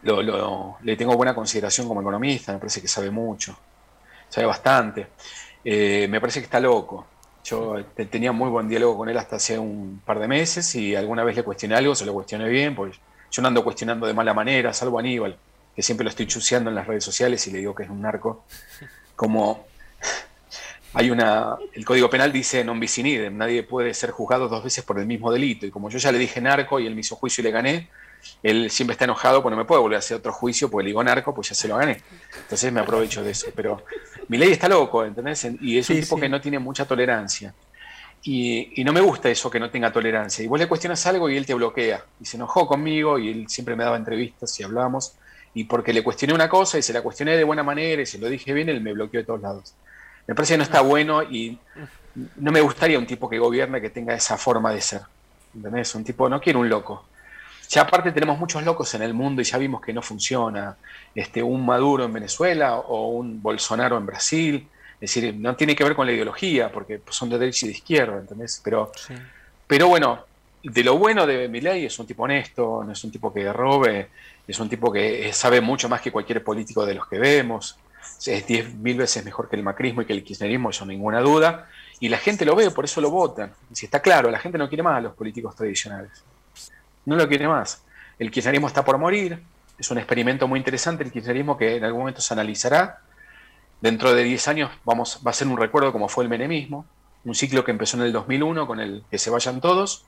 [0.02, 3.56] lo- lo- le tengo buena consideración como economista, me parece que sabe mucho,
[4.28, 5.08] sabe bastante.
[5.64, 7.06] Eh, me parece que está loco.
[7.44, 10.94] Yo te- tenía muy buen diálogo con él hasta hace un par de meses y
[10.96, 12.96] alguna vez le cuestioné algo, se lo cuestioné bien, pues
[13.30, 15.38] yo no ando cuestionando de mala manera, salvo a Aníbal,
[15.74, 18.02] que siempre lo estoy chuseando en las redes sociales y le digo que es un
[18.02, 18.44] narco.
[19.16, 19.66] Como
[20.94, 21.56] hay una.
[21.74, 22.98] El Código Penal dice non bis
[23.32, 25.66] nadie puede ser juzgado dos veces por el mismo delito.
[25.66, 27.90] Y como yo ya le dije narco y él me hizo juicio y le gané,
[28.42, 30.88] él siempre está enojado porque no me puede volver a hacer otro juicio porque le
[30.90, 32.02] digo narco, pues ya se lo gané.
[32.42, 33.46] Entonces me aprovecho de eso.
[33.54, 33.82] Pero
[34.28, 35.46] mi ley está loco, ¿entendés?
[35.60, 36.22] Y es un Sí, tipo sí.
[36.22, 37.54] que no tiene mucha tolerancia.
[38.22, 40.44] Y, y no me gusta eso que no tenga tolerancia.
[40.44, 42.04] Y vos le cuestionas algo y él te bloquea.
[42.20, 45.14] Y se enojó conmigo y él siempre me daba entrevistas y hablábamos.
[45.54, 48.18] Y porque le cuestioné una cosa y se la cuestioné de buena manera y se
[48.18, 49.74] lo dije bien, él me bloqueó de todos lados.
[50.26, 51.58] Me parece que no está bueno y
[52.36, 55.00] no me gustaría un tipo que gobierne que tenga esa forma de ser.
[55.54, 55.94] ¿Entendés?
[55.94, 57.07] Un tipo, no quiero un loco.
[57.68, 60.76] Ya aparte tenemos muchos locos en el mundo y ya vimos que no funciona.
[61.14, 64.68] Este, un Maduro en Venezuela o un Bolsonaro en Brasil.
[65.00, 67.74] Es decir, no tiene que ver con la ideología, porque son de derecha y de
[67.74, 68.60] izquierda, ¿entendés?
[68.64, 69.14] Pero, Sí.
[69.66, 70.24] pero bueno,
[70.62, 74.08] de lo bueno de Milei es un tipo honesto, no es un tipo que robe,
[74.46, 77.76] es un tipo que sabe mucho más que cualquier político de los que vemos.
[78.26, 81.68] Es diez mil veces mejor que el macrismo y que el kirchnerismo, eso ninguna duda.
[82.00, 83.52] Y la gente lo ve, por eso lo votan.
[83.72, 86.10] Si está claro, la gente no quiere más a los políticos tradicionales.
[87.08, 87.82] No lo quiere más.
[88.18, 89.42] El kirchnerismo está por morir.
[89.78, 92.98] Es un experimento muy interesante el kirchnerismo que en algún momento se analizará.
[93.80, 96.84] Dentro de 10 años vamos, va a ser un recuerdo como fue el menemismo.
[97.24, 100.04] Un ciclo que empezó en el 2001 con el que se vayan todos.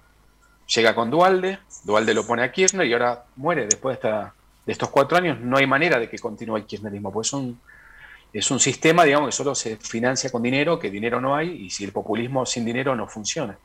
[0.75, 1.59] Llega con Dualde.
[1.85, 3.65] Dualde lo pone a Kirchner y ahora muere.
[3.67, 4.35] Después de, esta-
[4.67, 7.11] de estos cuatro años no hay manera de que continúe el kirchnerismo.
[7.13, 7.61] Pues es un,
[8.33, 11.71] es un sistema, digamos, que solo se financia con dinero, que dinero no hay, y
[11.71, 13.57] si el populismo sin dinero no funciona.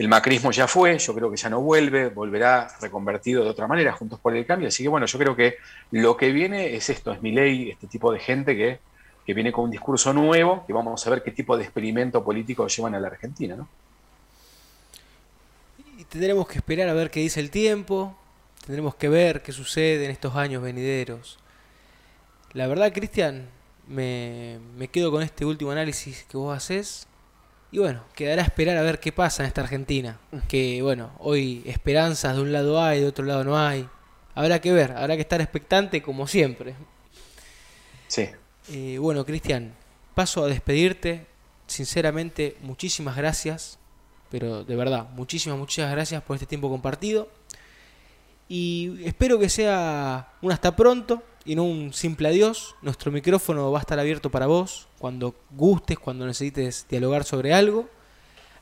[0.00, 3.92] El macrismo ya fue, yo creo que ya no vuelve, volverá reconvertido de otra manera,
[3.92, 4.68] juntos por el cambio.
[4.68, 5.56] Así que bueno, yo creo que
[5.90, 8.78] lo que viene es esto, es mi ley, este tipo de gente que,
[9.26, 12.66] que viene con un discurso nuevo, que vamos a ver qué tipo de experimento político
[12.66, 13.68] llevan a la Argentina, ¿no?
[15.98, 18.16] Y tendremos que esperar a ver qué dice el tiempo,
[18.64, 21.38] tendremos que ver qué sucede en estos años venideros.
[22.54, 23.50] La verdad, Cristian,
[23.86, 27.06] me, me quedo con este último análisis que vos haces.
[27.72, 30.18] Y bueno, quedará a esperar a ver qué pasa en esta Argentina.
[30.48, 33.88] Que bueno, hoy esperanzas de un lado hay, de otro lado no hay.
[34.34, 36.74] Habrá que ver, habrá que estar expectante como siempre.
[38.08, 38.28] Sí.
[38.72, 39.72] Eh, bueno, Cristian,
[40.14, 41.26] paso a despedirte.
[41.66, 43.78] Sinceramente, muchísimas gracias.
[44.30, 47.28] Pero de verdad, muchísimas, muchísimas gracias por este tiempo compartido.
[48.48, 52.74] Y espero que sea un hasta pronto y no un simple adiós.
[52.82, 57.88] Nuestro micrófono va a estar abierto para vos cuando gustes, cuando necesites dialogar sobre algo.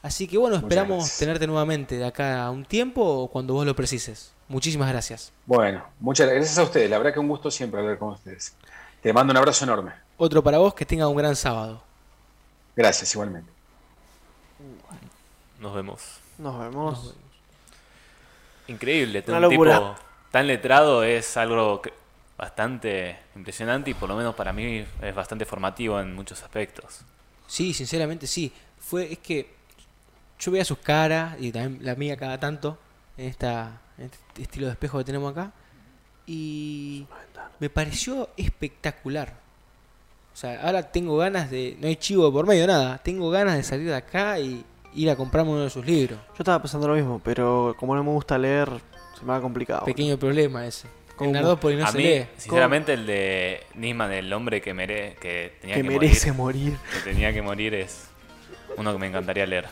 [0.03, 3.75] Así que bueno, esperamos tenerte nuevamente de acá a un tiempo o cuando vos lo
[3.75, 4.33] precises.
[4.47, 5.33] Muchísimas gracias.
[5.45, 6.89] Bueno, muchas gracias a ustedes.
[6.89, 8.55] La verdad que un gusto siempre hablar con ustedes.
[9.03, 9.93] Te mando un abrazo enorme.
[10.17, 11.83] Otro para vos, que tenga un gran sábado.
[12.75, 13.51] Gracias, igualmente.
[15.61, 16.21] Nos vemos.
[16.39, 17.15] Nos vemos.
[18.69, 19.75] Increíble, Una un locura.
[19.79, 19.97] tipo
[20.31, 21.93] tan letrado es algo que-
[22.39, 27.01] bastante impresionante y por lo menos para mí es bastante formativo en muchos aspectos.
[27.49, 28.53] Sí, sinceramente sí.
[28.79, 29.55] Fue, es que
[30.39, 32.79] yo veía sus caras y también la mía cada tanto
[33.17, 35.53] en, esta, en este estilo de espejo que tenemos acá.
[36.27, 37.07] Y
[37.59, 39.35] me pareció espectacular.
[40.33, 41.77] O sea, ahora tengo ganas de.
[41.81, 42.99] No hay chivo por medio, nada.
[42.99, 44.65] Tengo ganas de salir de acá y
[44.95, 46.21] ir a comprarme uno de sus libros.
[46.29, 48.71] Yo estaba pensando lo mismo, pero como no me gusta leer,
[49.19, 49.85] se me ha complicado.
[49.85, 50.87] Pequeño problema ese.
[51.19, 51.31] ¿Cómo?
[51.31, 52.27] En Nardópolis no a se mí, lee.
[52.37, 56.79] sinceramente, el de Nisman, el hombre que, mere que tenía que que, merece morir, morir.
[56.95, 58.09] que tenía que morir es
[58.77, 59.67] uno que me encantaría leer.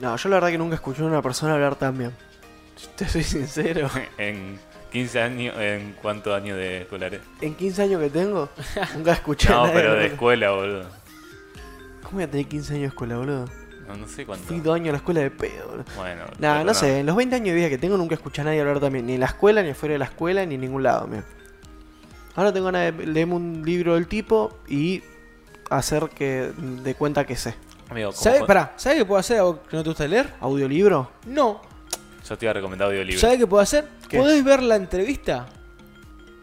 [0.00, 2.12] No, yo la verdad que nunca escuché a una persona hablar tan bien.
[2.96, 3.88] Te soy sincero.
[4.18, 4.58] en
[4.92, 7.22] 15 años, ¿en cuántos años de escolaridad?
[7.40, 8.48] En 15 años que tengo,
[8.94, 10.12] nunca escuché a No, nadie pero de hablar.
[10.12, 10.90] escuela, boludo.
[12.02, 13.48] ¿Cómo voy a tener 15 años de escuela, boludo?
[13.88, 14.46] No, no sé cuánto.
[14.46, 15.84] Fui dos años a la escuela de pedo, boludo.
[15.96, 18.42] Bueno, Nah, pero no sé, en los 20 años de vida que tengo nunca escuché
[18.42, 20.60] a nadie hablar también, ni en la escuela, ni fuera de la escuela, ni en
[20.60, 21.24] ningún lado, mira.
[22.34, 25.02] Ahora tengo ganas de leerme un libro del tipo y
[25.70, 27.54] hacer que de cuenta que sé.
[27.88, 30.34] Amigo, ¿cómo ¿Sabes pará, ¿sabe qué puedo hacer a vos que no te gusta leer?
[30.40, 31.12] ¿Audiolibro?
[31.26, 31.62] No.
[32.28, 33.20] Yo te iba a recomendar audiolibro.
[33.20, 33.86] ¿Sabes qué puedo hacer?
[34.08, 34.18] ¿Qué?
[34.18, 35.46] Podés ver la entrevista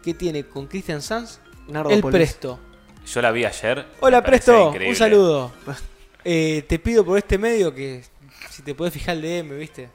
[0.02, 2.10] que tiene con Christian Sanz el Nardópolis.
[2.10, 2.58] Presto.
[3.06, 3.86] Yo la vi ayer.
[4.00, 4.88] Hola Presto, increíble.
[4.88, 5.52] un saludo.
[6.24, 8.02] Eh, te pido por este medio que
[8.50, 9.88] si te puedes fijar el DM, ¿viste?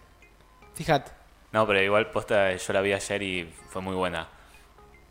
[0.76, 1.12] Fíjate.
[1.52, 4.30] No, pero igual posta, yo la vi ayer y fue muy buena.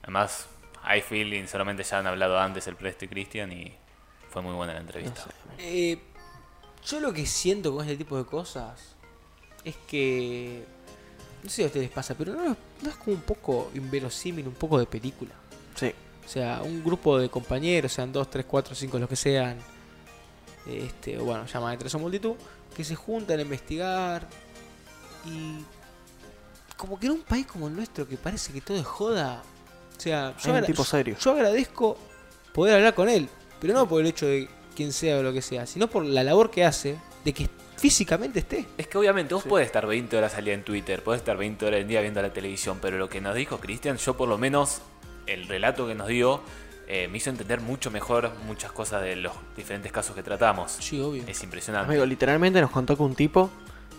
[0.02, 0.46] Además,
[0.82, 3.72] hay feeling, solamente ya han hablado antes el Presto y Christian y
[4.30, 5.26] fue muy buena la entrevista.
[5.58, 5.98] Eh,
[6.86, 8.94] yo lo que siento con este tipo de cosas
[9.64, 10.64] es que
[11.42, 13.70] no sé si a ustedes les pasa, pero no, es- no es como un poco
[13.74, 15.32] inverosímil, un poco de película.
[15.74, 15.92] Sí.
[16.24, 19.58] O sea, un grupo de compañeros, sean dos, tres, cuatro, cinco, los que sean,
[20.66, 22.34] este, o bueno, llaman de tres o multitud,
[22.76, 24.26] que se juntan a investigar
[25.26, 25.64] y
[26.76, 29.42] como que en un país como el nuestro que parece que todo es joda,
[29.96, 31.16] o sea, yo, agra- tipo serio.
[31.20, 31.98] yo agradezco
[32.52, 33.28] poder hablar con él,
[33.60, 36.22] pero no por el hecho de quien sea o lo que sea, sino por la
[36.22, 38.66] labor que hace de que físicamente esté.
[38.76, 39.48] Es que obviamente vos Sí.
[39.48, 42.22] podés estar 20 horas al día en Twitter, podés estar 20 horas al día viendo
[42.22, 44.80] la televisión, pero lo que nos dijo Cristian, yo por lo menos
[45.26, 46.40] el relato que nos dio
[46.90, 50.72] eh, me hizo entender mucho mejor muchas cosas de los diferentes casos que tratamos.
[50.80, 51.22] Sí, obvio.
[51.26, 51.90] Es impresionante.
[51.90, 53.50] Amigo, literalmente nos contó que un tipo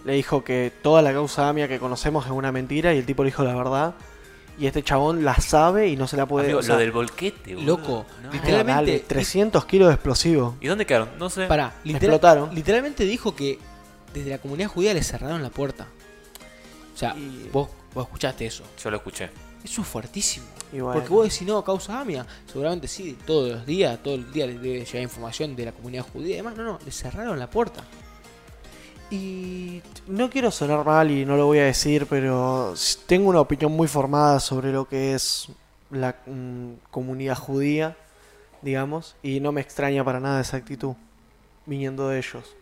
[0.06, 3.24] le dijo que toda la causa AMIA que conocemos es una mentira y el tipo
[3.24, 3.94] le dijo la verdad.
[4.58, 6.48] Y este chabón la sabe y no se la puede...
[6.48, 7.78] Amigo, o sea, lo del volquete, boludo.
[7.78, 8.32] Loco, No.
[8.32, 10.58] literal- literalmente- dale, 300 kilos de explosivo.
[10.60, 11.10] ¿Y dónde quedaron?
[11.18, 11.46] No sé.
[11.48, 12.54] Pará, literal- explotaron.
[12.56, 13.58] literalmente dijo que
[14.14, 15.88] desde la comunidad judía le cerraron la puerta.
[16.94, 18.64] O sea, Y- vos, vos escuchaste eso.
[18.84, 19.30] Yo lo escuché.
[19.64, 20.46] Eso es fuertísimo.
[20.72, 20.94] Bueno.
[20.94, 22.26] Porque vos decís, no, causa AMIA.
[22.46, 26.06] Seguramente sí, todos los días, todo el día les debe llegar información de la comunidad
[26.12, 26.56] judía y demás.
[26.56, 27.84] No, no, le cerraron la puerta.
[29.12, 32.76] Y no quiero sonar mal y no lo voy a decir, pero
[33.08, 35.50] tengo una opinión muy formada sobre lo que es
[35.90, 37.98] la mm, comunidad judía,
[38.62, 40.94] digamos, y no me extraña para nada esa actitud
[41.66, 42.56] viniendo de ellos.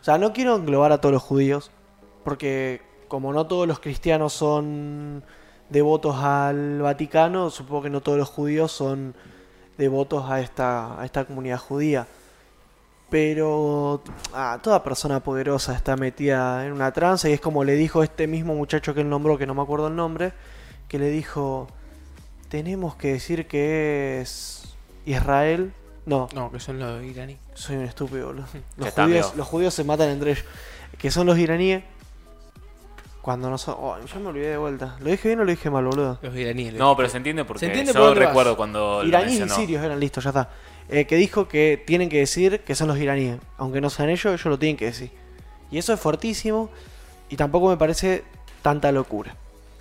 [0.00, 1.70] O sea, no quiero englobar a todos los judíos,
[2.24, 5.22] porque como no todos los cristianos son
[5.70, 9.14] devotos al Vaticano, supongo que no todos los judíos son
[9.78, 12.06] devotos a esta, a esta comunidad judía.
[13.08, 14.02] Pero
[14.32, 18.26] ah, toda persona poderosa está metida en una trance y es como le dijo este
[18.26, 20.32] mismo muchacho que él nombró, que no me acuerdo el nombre,
[20.88, 21.68] que le dijo,
[22.48, 25.72] tenemos que decir que es Israel.
[26.04, 27.38] No, No, que son los iraníes.
[27.54, 28.46] soy un estúpido, boludo.
[28.76, 30.44] Los está, judíos, los judíos se matan entre ellos.
[30.98, 31.82] Que son los iraníes.
[33.26, 33.74] Cuando no son...
[33.80, 34.94] Oh, ya me olvidé de vuelta.
[35.00, 36.16] ¿Lo dije bien o lo dije mal, boludo?
[36.22, 36.74] Los iraníes.
[36.74, 38.18] No, pero se entiende porque Se entiende por yo vas.
[38.18, 40.48] recuerdo cuando lo Iraníes y sirios eran listos, ya está.
[40.88, 43.38] Eh, que dijo que tienen que decir que son los iraníes.
[43.58, 45.10] Aunque no sean ellos, ellos lo tienen que decir.
[45.72, 46.70] Y eso es fuertísimo.
[47.28, 48.22] Y tampoco me parece
[48.62, 49.34] tanta locura.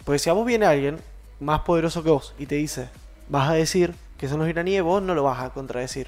[0.06, 0.98] Porque si a vos viene alguien
[1.40, 2.90] más poderoso que vos y te dice,
[3.30, 6.08] vas a decir que son los iraníes, vos no lo vas a contradecir.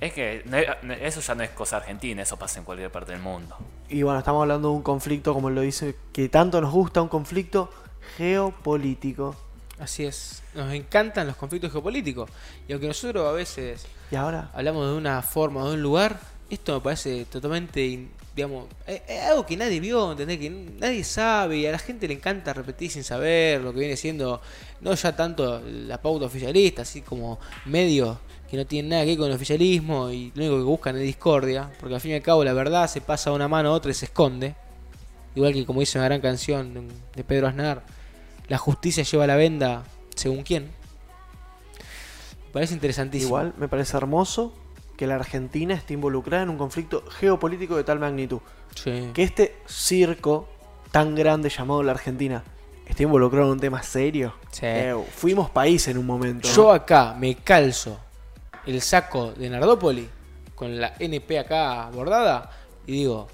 [0.00, 3.20] Es que no- eso ya no es cosa argentina, eso pasa en cualquier parte del
[3.20, 3.56] mundo.
[3.88, 7.08] Y bueno, estamos hablando de un conflicto, como lo dice, que tanto nos gusta, un
[7.08, 7.70] conflicto
[8.16, 9.34] geopolítico.
[9.78, 10.42] Así es.
[10.54, 12.30] Nos encantan los conflictos geopolíticos.
[12.68, 16.18] Y aunque nosotros a veces Y ahora, hablamos de una forma o de un lugar,
[16.50, 20.38] esto me parece totalmente, digamos, es, es algo que nadie vio, ¿entendés?
[20.38, 23.96] Que nadie sabe y a la gente le encanta repetir sin saber lo que viene
[23.96, 24.40] siendo,
[24.80, 28.16] no ya tanto la pauta oficialista, así como medios
[28.50, 31.02] que no tienen nada que ver con el oficialismo y lo único que buscan es
[31.02, 33.72] discordia, porque al fin y al cabo la verdad se pasa de una mano a
[33.72, 34.54] otra y se esconde.
[35.34, 37.82] Igual que como dice una gran canción de- Pedro Aznar,
[38.48, 39.82] la justicia lleva la venda
[40.14, 40.70] según quién.
[42.46, 43.28] Me parece interesantísimo.
[43.28, 44.54] igual me parece hermoso
[44.96, 48.38] que la Argentina esté involucrada en un conflicto geopolítico de tal magnitud.
[48.74, 49.10] Sí.
[49.12, 50.48] Que este circo
[50.90, 52.42] tan grande llamado la Argentina
[52.86, 54.32] esté involucrado en un tema serio.
[54.52, 54.60] Sí.
[54.64, 56.48] Eh, fuimos país en un momento.
[56.48, 58.00] Yo acá me calzo
[58.66, 60.08] el saco de Nardópoli
[60.54, 62.50] con la NP acá bordada
[62.86, 63.28] y digo,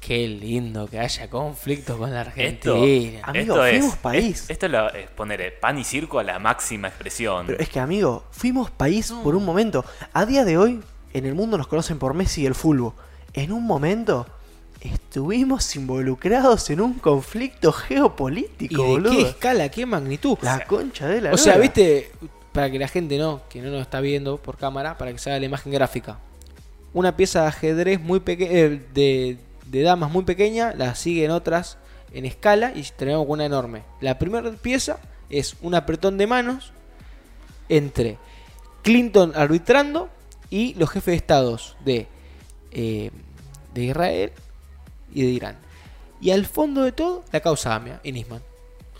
[0.00, 2.30] qué lindo que haya conflicto con la Esto,
[2.74, 3.20] Argentina.
[3.24, 4.42] Amigo, fuimos país.
[4.44, 7.46] es- esto es, la- es poner eh, pan y circo a la máxima expresión.
[7.46, 9.84] Pero es que, amigo, fuimos país por un momento.
[10.12, 10.80] A día de hoy,
[11.12, 12.92] en el mundo nos conocen por Messi y el fútbol.
[13.32, 14.26] En un momento,
[14.80, 19.10] estuvimos involucrados en un conflicto ¿Y geopolítico, de boludo.
[19.10, 20.38] qué escala, qué magnitud?
[20.42, 22.12] La concha de la o sea, viste,
[22.56, 25.28] para que la gente no, que no nos está viendo por cámara, para que se
[25.28, 26.18] haga la imagen gráfica.
[26.94, 29.36] Una pieza de ajedrez muy pequeña, de,
[29.66, 31.76] de damas muy pequeña, la siguen otras
[32.14, 33.82] en escala y tenemos una enorme.
[34.00, 34.98] La primera pieza
[35.28, 36.72] es un apretón de manos
[37.68, 38.16] entre
[38.80, 40.08] Clinton arbitrando
[40.48, 42.06] y los jefes de estados de,
[42.72, 43.10] eh,
[43.74, 44.32] de Israel
[45.12, 45.56] y de Irán.
[46.22, 48.40] Y al fondo de todo, la causa AMIA y Nisman.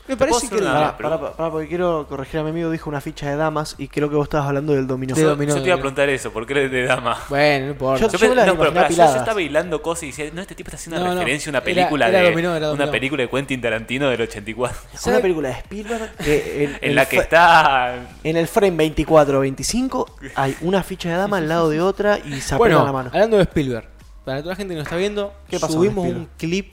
[0.09, 2.71] Me parece que pará, pará, porque quiero corregir a mi amigo.
[2.71, 5.15] Dijo una ficha de damas y creo que vos estabas hablando del dominó.
[5.15, 7.17] De yo, dominó, yo te iba a preguntar eso, ¿por qué eres de dama?
[7.29, 8.01] Bueno, no importa.
[8.07, 10.41] Yo- Yo, me las no, pero pará, yo, yo estaba hilando cosas y decía, no,
[10.41, 12.73] este tipo está haciendo una No, no, referencia a una película era de dominó, era
[12.73, 17.17] una película de Quentin Tarantino del 84, Una película de Spielberg que en, la que
[17.19, 21.81] está en el frame 24 o 25 hay una ficha de dama al lado de
[21.81, 23.11] otra y se Bueno, la mano.
[23.13, 23.89] hablando de Spielberg,
[24.25, 26.73] para toda la gente que nos está viendo, ¿Qué pasó subimos un clip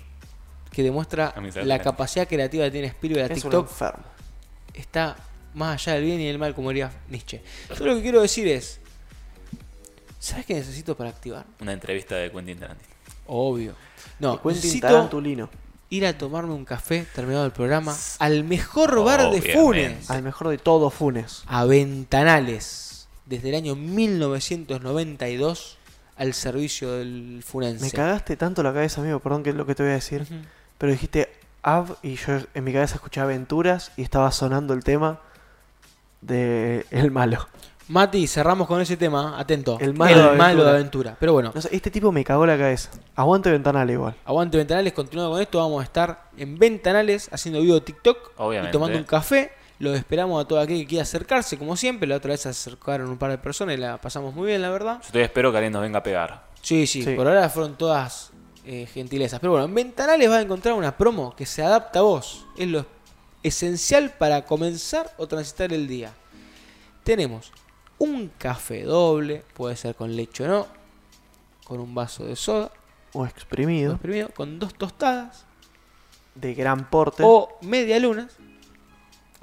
[0.73, 3.69] que demuestra la capacidad creativa que tiene Spielberg a Es un TikTok.
[3.69, 4.03] enfermo.
[4.73, 5.15] Está
[5.53, 7.41] más allá del bien y del mal, como diría Nietzsche.
[7.77, 8.79] Yo lo que quiero decir es,
[10.19, 11.45] ¿sabes qué necesito para activar?
[11.61, 12.89] una entrevista de Quentin Tarantino.
[13.27, 13.75] Obvio.
[14.19, 15.49] No, Quentin necesito, Tarantulino.
[15.89, 19.53] ir a tomarme un café terminado el programa al mejor bar de Obviamente.
[19.53, 20.09] Funes.
[20.09, 21.43] Al mejor de todo, Funes.
[21.45, 23.07] A Ventanales.
[23.25, 25.77] Desde el año 1992
[26.15, 27.85] al servicio del Funense.
[27.85, 30.25] Me cagaste tanto la cabeza, amigo, perdón que es lo que te voy a decir.
[30.83, 31.31] Pero dijiste
[31.61, 35.21] Av y yo en mi cabeza escuché aventuras y estaba sonando el tema
[36.19, 37.47] de El Malo.
[37.87, 39.39] Mati, cerramos con ese tema.
[39.39, 39.77] Atento.
[39.79, 40.63] El malo de malo aventura.
[40.65, 41.17] de aventura.
[41.21, 42.89] Pero bueno, No sé, este tipo me cagó la cabeza.
[43.15, 44.13] Aguante ventanal igual.
[44.25, 44.91] aguante Ventanales.
[44.91, 48.71] Continuando con esto, vamos a estar en Ventanales haciendo video de TikTok Obviamente.
[48.71, 49.53] y tomando un café.
[49.79, 52.09] Los esperamos a todo aquel que quiera acercarse, como siempre.
[52.09, 54.69] La otra vez se acercaron un par de personas y la pasamos muy bien, la
[54.69, 54.95] verdad.
[55.01, 56.43] Yo todavía espero que alguien nos venga a pegar.
[56.61, 57.13] Sí, sí, Sí.
[57.15, 58.32] por ahora fueron todas
[58.65, 59.39] eh, gentilezas.
[59.39, 62.45] Pero bueno, en Ventanales vas a encontrar una promo que se adapta a vos.
[62.57, 62.85] Es lo
[63.43, 66.13] esencial para comenzar o transitar el día.
[67.03, 67.51] Tenemos
[67.97, 70.67] un café doble, puede ser con leche o no,
[71.65, 72.71] con un vaso de soda,
[73.13, 73.93] O exprimido.
[73.93, 75.45] exprimido, con dos tostadas
[76.35, 77.23] De gran porte.
[77.25, 78.33] o media lunas.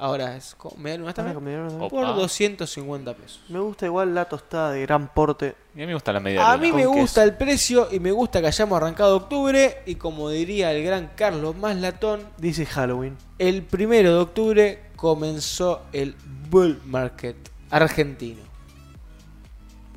[0.01, 1.68] Ahora es luna.
[1.76, 1.88] Opa.
[1.90, 3.42] Por 250 pesos.
[3.51, 5.55] Me gusta igual la tostada de gran porte.
[5.74, 8.11] Y a mí me gusta la media A mí me gusta el precio y me
[8.11, 9.82] gusta que hayamos arrancado octubre.
[9.84, 13.18] Y como diría el gran Carlos Maslatón, Dice Halloween.
[13.38, 16.16] el primero de octubre comenzó el
[16.48, 17.36] Bull Market
[17.68, 18.40] argentino.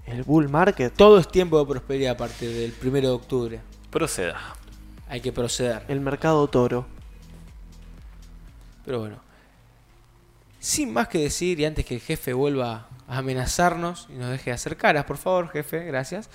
[0.06, 0.94] El Bull Market.
[0.94, 3.62] Todo es tiempo de prosperidad a partir del primero de octubre.
[3.90, 4.38] Proceda.
[5.08, 5.86] Hay que proceder.
[5.88, 6.86] El mercado toro.
[8.84, 9.33] Pero bueno.
[10.64, 14.52] Sin más que decir, y antes que el jefe vuelva a amenazarnos y nos deje
[14.52, 16.30] de hacer caras, por favor, jefe, gracias.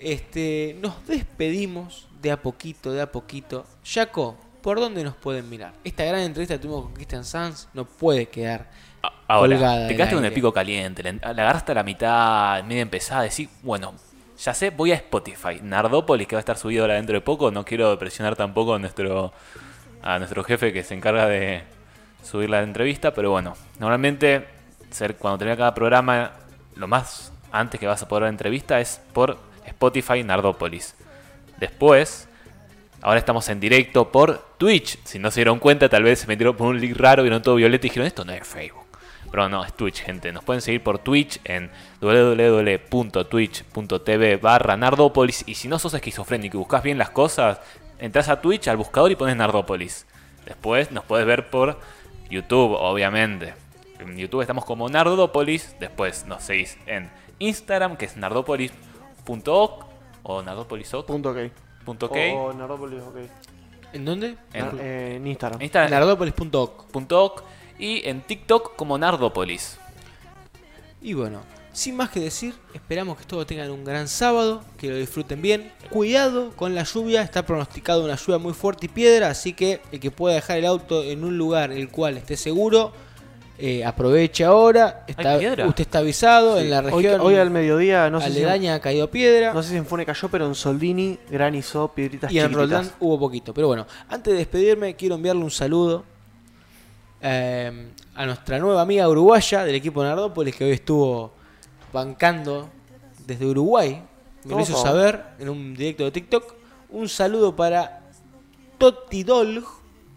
[0.00, 3.64] Este, nos despedimos de a poquito, de a poquito.
[3.84, 5.74] Jaco, ¿por dónde nos pueden mirar?
[5.84, 8.68] Esta gran entrevista que tuvimos con Christian Sanz no puede quedar.
[9.00, 12.64] A- Ahora, Colgada te quedaste con el pico caliente, le- la agarraste a la mitad,
[12.64, 13.94] media empezada, decís, bueno,
[14.42, 15.60] ya sé, voy a Spotify.
[15.62, 18.80] Nardópolis, que va a estar subido ahora dentro de poco, no quiero presionar tampoco a
[18.80, 19.32] nuestro,
[20.02, 21.62] a nuestro jefe que se encarga de
[22.22, 24.46] subir la entrevista, pero bueno, normalmente
[24.90, 26.32] ser, cuando termina cada programa,
[26.76, 30.94] lo más antes que vas a poder ver la entrevista es por Spotify Nardópolis.
[31.58, 32.28] Después,
[33.02, 34.98] ahora estamos en directo por Twitch.
[35.04, 37.56] Si no se dieron cuenta, tal vez se metieron por un link raro, vieron todo
[37.56, 38.84] violeta y dijeron, esto no es Facebook.
[39.30, 40.32] Pero no, es Twitch, gente.
[40.32, 45.44] Nos pueden seguir por Twitch en www.twitch.tv barra Nardópolis.
[45.46, 47.60] Y si no sos esquizofrénico y buscas bien las cosas,
[47.98, 50.06] entras a Twitch, al buscador y pones Nardópolis.
[50.46, 51.78] Después nos puedes ver por
[52.30, 53.54] YouTube, obviamente.
[53.98, 55.74] En YouTube estamos como Nardópolis.
[55.80, 59.84] Después nos seguís en Instagram, que es nardopolis.oc
[60.22, 61.06] o nardopolisoc.ok.
[61.06, 61.38] Punto ok.
[61.84, 62.16] Punto ok.
[62.34, 63.16] O Nardópolis, ok.
[63.92, 64.36] ¿En dónde?
[64.52, 65.60] En- Nar- eh, en Instagram.
[65.60, 65.90] En Instagram,
[67.10, 67.42] oc,
[67.78, 69.78] y en TikTok como Nardópolis.
[71.00, 71.40] Y bueno,
[71.78, 75.72] sin más que decir, esperamos que todos tengan un gran sábado, que lo disfruten bien.
[75.90, 80.00] Cuidado con la lluvia, está pronosticado una lluvia muy fuerte y piedra, así que el
[80.00, 82.92] que pueda dejar el auto en un lugar el cual esté seguro,
[83.60, 85.04] eh, aproveche ahora.
[85.08, 85.66] Está- piedra?
[85.66, 86.64] usted está avisado, Sí.
[86.64, 89.52] en la región Hoy, al mediodía, no sé, si en, aledaña ha caído piedra.
[89.52, 92.52] no sé si en Fune cayó, pero en Soldini granizó piedritas Y en.
[92.52, 93.54] Roldán hubo poquito.
[93.54, 96.04] Pero bueno, antes de despedirme, quiero enviarle un saludo
[97.20, 101.32] eh, a nuestra nueva amiga uruguaya del equipo Nardópolis que hoy estuvo
[101.98, 102.68] bancando
[103.26, 104.02] desde Uruguay.
[104.44, 106.54] Me lo hizo saber en un directo de TikTok.
[106.90, 108.00] Un saludo para
[108.78, 109.64] Totti Dolg.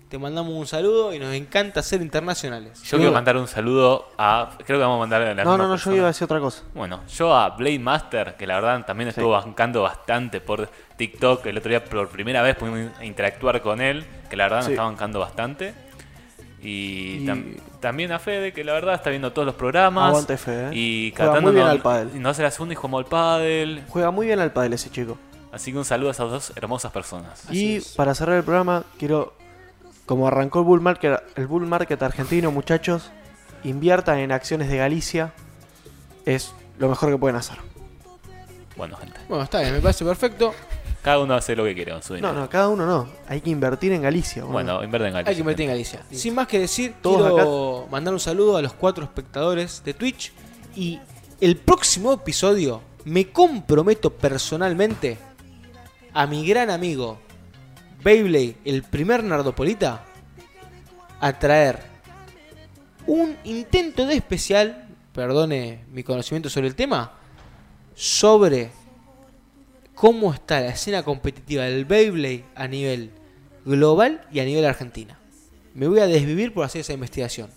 [0.10, 2.84] Te mandamos un saludo y nos encanta ser internacionales.
[2.84, 4.50] Yo quiero mandar un saludo a.
[4.66, 6.26] Creo que vamos a mandar a la No, misma no, no, yo iba a decir
[6.26, 6.64] otra cosa.
[6.76, 11.46] Bueno, yo a Blade Master, que la verdad también estuvo bancando bastante por TikTok.
[11.46, 14.72] El otro día por primera vez pudimos interactuar con él, que la verdad nos Sí.
[14.74, 15.74] está bancando bastante.
[16.64, 20.10] Y, Y- tam- también a Fede, que la verdad está viendo todos los programas.
[20.10, 20.76] Aguante Fede, ¿eh?
[20.78, 22.10] Y Juega muy bien no- al pádel.
[22.16, 23.84] y no hace la segunda y jugamos al pádel.
[23.90, 25.18] Juega muy bien al pádel ese chico.
[25.52, 27.44] Así que un saludo a esas dos hermosas personas.
[27.52, 27.90] y es.
[27.96, 29.34] para cerrar el programa, quiero.
[30.06, 33.12] Como arrancó el bull market, el bull market argentino, muchachos,
[33.64, 35.32] inviertan en acciones de Galicia.
[36.26, 37.58] Es lo mejor que pueden hacer.
[38.82, 39.20] Bueno, gente.
[39.30, 40.56] Bueno, está bien, me parece perfecto.
[41.04, 42.34] Cada uno hace lo que quiere con su No, dinero.
[42.34, 43.08] no, cada uno no.
[43.28, 44.44] Hay que invertir en Galicia.
[44.44, 45.30] Bueno, inverten en Galicia.
[45.30, 46.04] Hay que invertir en Galicia.
[46.10, 50.34] Sin más que decir, Todos quiero mandar un saludo a los cuatro espectadores de Twitch.
[50.76, 51.00] Y
[51.40, 55.20] el próximo episodio me comprometo personalmente
[56.12, 57.20] a mi gran amigo
[58.04, 60.06] Beyblade, el primer Nardopolita,
[61.20, 61.78] a traer
[63.06, 67.12] un intento de especial, perdone mi conocimiento sobre el tema,
[67.96, 68.72] sobre
[69.96, 73.12] cómo está la escena competitiva del Beyblade a nivel
[73.66, 75.18] global y a nivel argentina.
[75.74, 77.50] Me voy a desvivir por hacer esa investigación.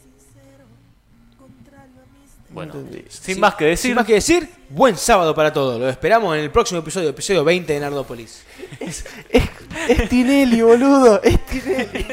[2.50, 3.04] Bueno, Entendí.
[3.08, 5.80] sin más que decir, Sin más que decir, buen sábado para todos.
[5.80, 8.44] Lo esperamos en el próximo episodio, episodio 20 de Nardópolis.
[8.78, 9.42] Es, es
[9.88, 11.20] Es Tinelli, boludo.
[11.22, 12.06] Es Tinelli.